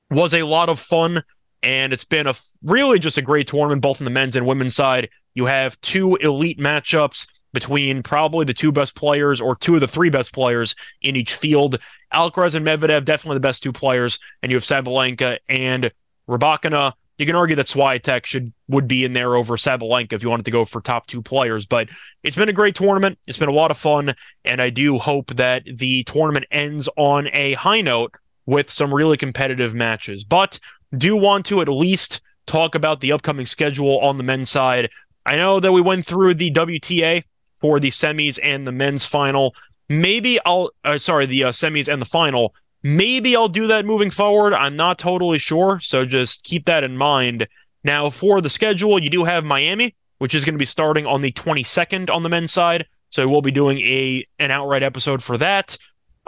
was 0.09 0.33
a 0.33 0.43
lot 0.43 0.69
of 0.69 0.79
fun. 0.79 1.23
And 1.63 1.91
it's 1.91 2.05
been 2.05 2.27
a 2.27 2.35
really 2.63 2.99
just 2.99 3.17
a 3.17 3.21
great 3.21 3.47
tournament, 3.47 3.81
both 3.81 3.99
on 3.99 4.05
the 4.05 4.11
men's 4.11 4.35
and 4.35 4.45
women's 4.45 4.75
side. 4.75 5.09
You 5.33 5.47
have 5.47 5.79
two 5.81 6.15
elite 6.17 6.59
matchups 6.59 7.27
between 7.53 8.03
probably 8.03 8.45
the 8.45 8.53
two 8.53 8.71
best 8.71 8.95
players 8.95 9.41
or 9.41 9.55
two 9.55 9.75
of 9.75 9.81
the 9.81 9.87
three 9.87 10.09
best 10.09 10.33
players 10.33 10.75
in 11.01 11.15
each 11.15 11.35
field. 11.35 11.79
Alcaraz 12.13 12.55
and 12.55 12.65
Medvedev, 12.65 13.05
definitely 13.05 13.35
the 13.35 13.41
best 13.41 13.63
two 13.63 13.73
players. 13.73 14.19
And 14.41 14.51
you 14.51 14.55
have 14.57 14.63
Sabalenka 14.63 15.37
and 15.49 15.91
Rybakina. 16.29 16.93
You 17.17 17.25
can 17.25 17.35
argue 17.35 17.55
that 17.55 17.65
Swiatek 17.65 18.25
should 18.25 18.53
would 18.67 18.87
be 18.87 19.03
in 19.03 19.13
there 19.13 19.35
over 19.35 19.57
Sabalenka 19.57 20.13
if 20.13 20.21
you 20.21 20.29
wanted 20.29 20.45
to 20.45 20.51
go 20.51 20.65
for 20.65 20.81
top 20.81 21.07
two 21.07 21.21
players. 21.21 21.65
But 21.65 21.89
it's 22.21 22.37
been 22.37 22.49
a 22.49 22.53
great 22.53 22.75
tournament. 22.75 23.17
It's 23.27 23.39
been 23.39 23.49
a 23.49 23.53
lot 23.53 23.71
of 23.71 23.77
fun, 23.77 24.13
and 24.45 24.61
I 24.61 24.69
do 24.69 24.99
hope 24.99 25.33
that 25.35 25.63
the 25.65 26.03
tournament 26.03 26.45
ends 26.51 26.87
on 26.95 27.27
a 27.33 27.53
high 27.53 27.81
note 27.81 28.13
with 28.45 28.69
some 28.69 28.93
really 28.93 29.17
competitive 29.17 29.73
matches. 29.73 30.23
But 30.23 30.59
do 30.95 31.15
want 31.15 31.45
to 31.47 31.61
at 31.61 31.67
least 31.67 32.21
talk 32.45 32.75
about 32.75 33.01
the 33.01 33.11
upcoming 33.11 33.45
schedule 33.45 33.99
on 33.99 34.17
the 34.17 34.23
men's 34.23 34.49
side. 34.49 34.89
I 35.25 35.35
know 35.35 35.59
that 35.59 35.71
we 35.71 35.81
went 35.81 36.05
through 36.05 36.35
the 36.35 36.51
WTA 36.51 37.23
for 37.59 37.79
the 37.79 37.89
semis 37.89 38.39
and 38.41 38.67
the 38.67 38.71
men's 38.71 39.05
final. 39.05 39.55
Maybe 39.89 40.39
I'll, 40.45 40.71
uh, 40.83 40.97
sorry, 40.97 41.25
the 41.25 41.45
uh, 41.45 41.49
semis 41.49 41.91
and 41.91 42.01
the 42.01 42.05
final. 42.05 42.53
Maybe 42.83 43.35
I'll 43.35 43.47
do 43.47 43.67
that 43.67 43.85
moving 43.85 44.11
forward. 44.11 44.53
I'm 44.53 44.75
not 44.75 44.99
totally 44.99 45.39
sure. 45.39 45.79
So 45.79 46.05
just 46.05 46.43
keep 46.43 46.65
that 46.65 46.83
in 46.83 46.97
mind. 46.97 47.47
Now, 47.83 48.09
for 48.09 48.41
the 48.41 48.49
schedule, 48.49 49.01
you 49.01 49.09
do 49.09 49.23
have 49.23 49.45
Miami, 49.45 49.95
which 50.19 50.35
is 50.35 50.45
going 50.45 50.55
to 50.55 50.59
be 50.59 50.65
starting 50.65 51.07
on 51.07 51.21
the 51.21 51.31
22nd 51.31 52.09
on 52.09 52.23
the 52.23 52.29
men's 52.29 52.51
side. 52.51 52.85
So 53.09 53.27
we'll 53.27 53.41
be 53.41 53.51
doing 53.51 53.79
a 53.79 54.25
an 54.39 54.51
outright 54.51 54.83
episode 54.83 55.23
for 55.23 55.37
that. 55.37 55.77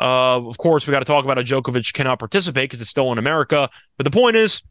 Uh, 0.01 0.37
of 0.37 0.57
course, 0.57 0.87
we 0.87 0.91
got 0.91 0.99
to 0.99 1.05
talk 1.05 1.25
about 1.25 1.37
how 1.37 1.43
Djokovic 1.43 1.91
cannot 1.93 2.19
participate 2.19 2.69
because 2.69 2.79
it's 2.79 2.89
still 2.89 3.11
in 3.11 3.17
America. 3.17 3.69
But 3.97 4.05
the 4.05 4.11
point 4.11 4.37
is, 4.37 4.61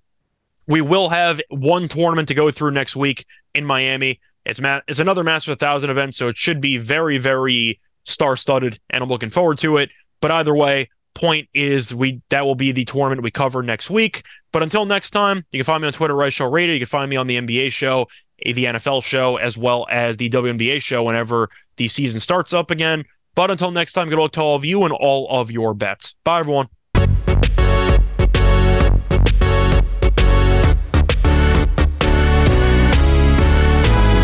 we 0.66 0.80
will 0.80 1.10
have 1.10 1.40
one 1.50 1.88
tournament 1.88 2.28
to 2.28 2.34
go 2.34 2.50
through 2.50 2.70
next 2.70 2.96
week 2.96 3.26
in 3.54 3.64
Miami. 3.64 4.20
It's 4.48 4.60
ma- 4.60 4.80
it's 4.88 4.98
another 4.98 5.22
Master 5.22 5.52
1000 5.52 5.90
event, 5.90 6.14
so 6.14 6.28
it 6.28 6.36
should 6.36 6.60
be 6.60 6.78
very, 6.78 7.18
very 7.18 7.80
star 8.04 8.36
studded, 8.36 8.80
and 8.90 9.02
I'm 9.02 9.08
looking 9.08 9.30
forward 9.30 9.58
to 9.58 9.76
it. 9.76 9.90
But 10.20 10.30
either 10.30 10.54
way, 10.54 10.88
point 11.14 11.48
is 11.52 11.94
we 11.94 12.22
that 12.30 12.44
will 12.44 12.54
be 12.54 12.72
the 12.72 12.84
tournament 12.84 13.22
we 13.22 13.30
cover 13.30 13.62
next 13.62 13.90
week. 13.90 14.22
But 14.52 14.62
until 14.62 14.86
next 14.86 15.10
time, 15.10 15.44
you 15.52 15.58
can 15.58 15.64
find 15.64 15.82
me 15.82 15.88
on 15.88 15.92
Twitter, 15.92 16.14
Rice 16.14 16.32
Show 16.32 16.50
Radio. 16.50 16.72
You 16.72 16.80
can 16.80 16.88
find 16.88 17.10
me 17.10 17.16
on 17.16 17.26
the 17.26 17.36
NBA 17.36 17.72
show, 17.72 18.08
eh, 18.44 18.52
the 18.52 18.64
NFL 18.64 19.02
show, 19.02 19.36
as 19.36 19.58
well 19.58 19.86
as 19.90 20.16
the 20.16 20.30
WNBA 20.30 20.80
show 20.80 21.02
whenever 21.02 21.50
the 21.76 21.88
season 21.88 22.20
starts 22.20 22.52
up 22.52 22.70
again. 22.70 23.04
But 23.34 23.50
until 23.50 23.70
next 23.70 23.92
time, 23.92 24.08
good 24.08 24.18
luck 24.18 24.32
to 24.32 24.40
all 24.40 24.56
of 24.56 24.64
you 24.64 24.82
and 24.84 24.92
all 24.92 25.28
of 25.28 25.50
your 25.50 25.74
bets. 25.74 26.14
Bye, 26.24 26.40
everyone. 26.40 26.68